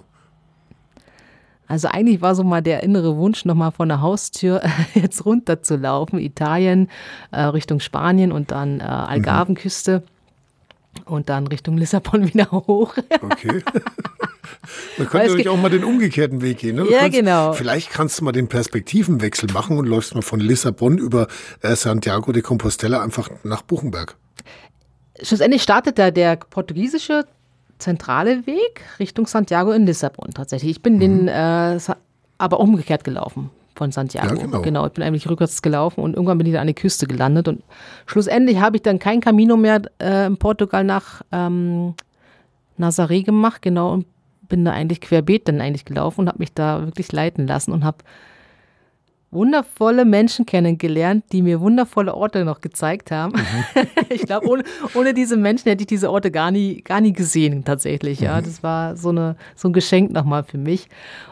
[1.69, 4.63] Also eigentlich war so mal der innere Wunsch, nochmal von der Haustür
[4.95, 6.89] jetzt runter zu laufen, Italien,
[7.33, 10.01] äh, Richtung Spanien und dann äh, Algarvenküste.
[10.01, 10.16] Mhm
[11.05, 12.95] und dann Richtung Lissabon wieder hoch.
[13.23, 13.63] Okay.
[14.99, 16.77] Man könnte natürlich auch mal den umgekehrten Weg gehen.
[16.77, 16.87] Ne?
[16.91, 17.53] Ja, kannst, genau.
[17.53, 21.29] Vielleicht kannst du mal den Perspektivenwechsel machen und läufst mal von Lissabon über
[21.63, 24.17] äh, Santiago de Compostela einfach nach Buchenberg.
[25.23, 27.27] Schlussendlich startet da der portugiesische
[27.79, 30.73] zentrale Weg Richtung Santiago in Lissabon tatsächlich.
[30.73, 31.01] Ich bin mhm.
[31.01, 31.79] den äh,
[32.39, 34.35] aber umgekehrt gelaufen von Santiago.
[34.35, 34.63] Ja, genau.
[34.63, 34.87] genau.
[34.87, 37.49] Ich bin eigentlich rückwärts gelaufen und irgendwann bin ich an der Küste gelandet.
[37.49, 37.63] Und
[38.07, 41.95] schlussendlich habe ich dann kein Camino mehr äh, in Portugal nach ähm,
[42.79, 44.07] Nazaré gemacht, genau, und
[44.49, 47.85] bin da eigentlich querbeet dann eigentlich gelaufen und habe mich da wirklich leiten lassen und
[47.85, 47.99] habe
[49.31, 53.35] wundervolle Menschen kennengelernt, die mir wundervolle Orte noch gezeigt haben.
[53.35, 53.87] Mhm.
[54.09, 54.65] ich glaube, ohne,
[54.95, 58.21] ohne, diese Menschen hätte ich diese Orte gar nie, gar nie gesehen, tatsächlich.
[58.21, 58.45] Ja, mhm.
[58.45, 60.89] das war so, eine, so ein Geschenk nochmal für mich.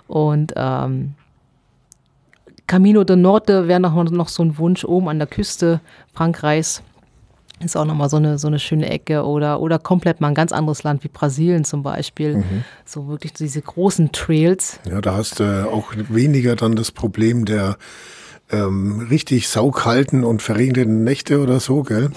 [0.07, 1.15] Und ähm,
[2.67, 5.81] Camino de Norte wäre noch, noch so ein Wunsch oben an der Küste
[6.13, 6.83] Frankreichs.
[7.61, 10.51] Ist auch nochmal so eine, so eine schöne Ecke oder, oder komplett mal ein ganz
[10.51, 12.39] anderes Land wie Brasilien zum Beispiel.
[12.39, 12.65] Mhm.
[12.85, 14.81] So wirklich diese großen Trails.
[14.89, 17.77] Ja, da hast du äh, auch weniger dann das Problem der
[18.51, 22.11] ähm, richtig saugkalten und verregneten Nächte oder so, gell?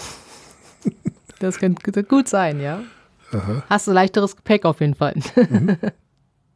[1.39, 2.81] Das könnte gut sein, ja.
[3.31, 3.63] Aha.
[3.69, 5.13] Hast du leichteres Gepäck auf jeden Fall.
[5.35, 5.77] Mhm.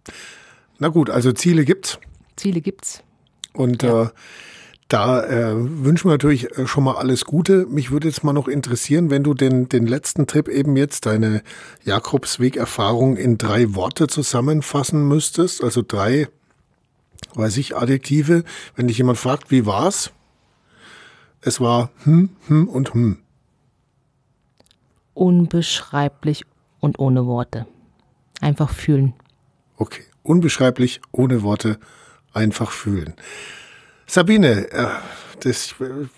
[0.79, 1.99] Na gut, also Ziele gibt's.
[2.35, 3.03] Ziele gibt's.
[3.53, 4.03] Und ja.
[4.03, 4.09] äh,
[4.91, 7.65] da äh, wünschen wir natürlich äh, schon mal alles Gute.
[7.67, 11.43] Mich würde jetzt mal noch interessieren, wenn du den, den letzten Trip eben jetzt, deine
[11.85, 16.27] Jakobsweg-Erfahrung in drei Worte zusammenfassen müsstest, also drei,
[17.35, 18.43] weiß ich, Adjektive.
[18.75, 20.11] Wenn dich jemand fragt, wie war's?
[21.39, 23.19] Es war hm, hm und hm.
[25.13, 26.43] Unbeschreiblich
[26.81, 27.65] und ohne Worte.
[28.41, 29.13] Einfach fühlen.
[29.77, 31.79] Okay, unbeschreiblich, ohne Worte
[32.33, 33.13] einfach fühlen.
[34.07, 34.87] Sabine, äh,
[35.39, 35.75] das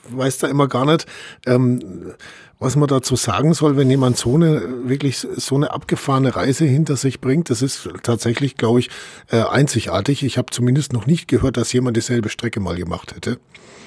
[0.09, 1.05] weiß da immer gar nicht,
[1.45, 2.13] ähm,
[2.59, 6.95] was man dazu sagen soll, wenn jemand so eine wirklich so eine abgefahrene Reise hinter
[6.95, 7.49] sich bringt.
[7.49, 8.89] Das ist tatsächlich, glaube ich,
[9.29, 10.23] äh, einzigartig.
[10.23, 13.37] Ich habe zumindest noch nicht gehört, dass jemand dieselbe Strecke mal gemacht hätte.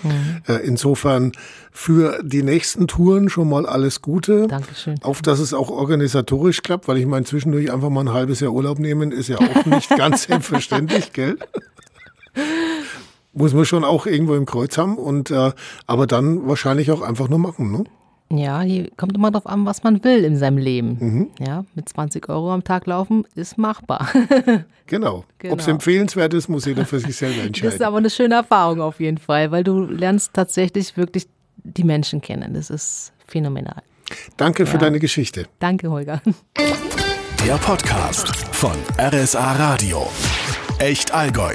[0.03, 0.43] Mhm.
[0.47, 1.33] Äh, insofern
[1.73, 4.47] für die nächsten Touren schon mal alles Gute.
[4.47, 5.03] Dankeschön.
[5.03, 8.53] Auf dass es auch organisatorisch klappt, weil ich meine, zwischendurch einfach mal ein halbes Jahr
[8.53, 11.39] Urlaub nehmen, ist ja auch nicht ganz selbstverständlich, gell?
[13.33, 15.53] Muss man schon auch irgendwo im Kreuz haben und äh,
[15.87, 17.85] aber dann wahrscheinlich auch einfach nur machen, ne?
[18.29, 20.97] Ja, hier kommt immer darauf an, was man will in seinem Leben.
[20.99, 21.31] Mhm.
[21.39, 24.09] Ja, mit 20 Euro am Tag laufen ist machbar.
[24.87, 25.25] genau.
[25.39, 25.53] genau.
[25.53, 27.69] Ob es empfehlenswert ist, muss jeder für sich selber entscheiden.
[27.69, 31.29] Das ist aber eine schöne Erfahrung auf jeden Fall, weil du lernst tatsächlich wirklich
[31.63, 32.55] die Menschen kennen.
[32.55, 33.83] Das ist phänomenal.
[34.37, 34.71] Danke ja.
[34.71, 35.47] für deine Geschichte.
[35.61, 36.21] Danke, Holger.
[37.47, 40.09] Der Podcast von RSA Radio.
[40.79, 41.55] Echt Allgäu.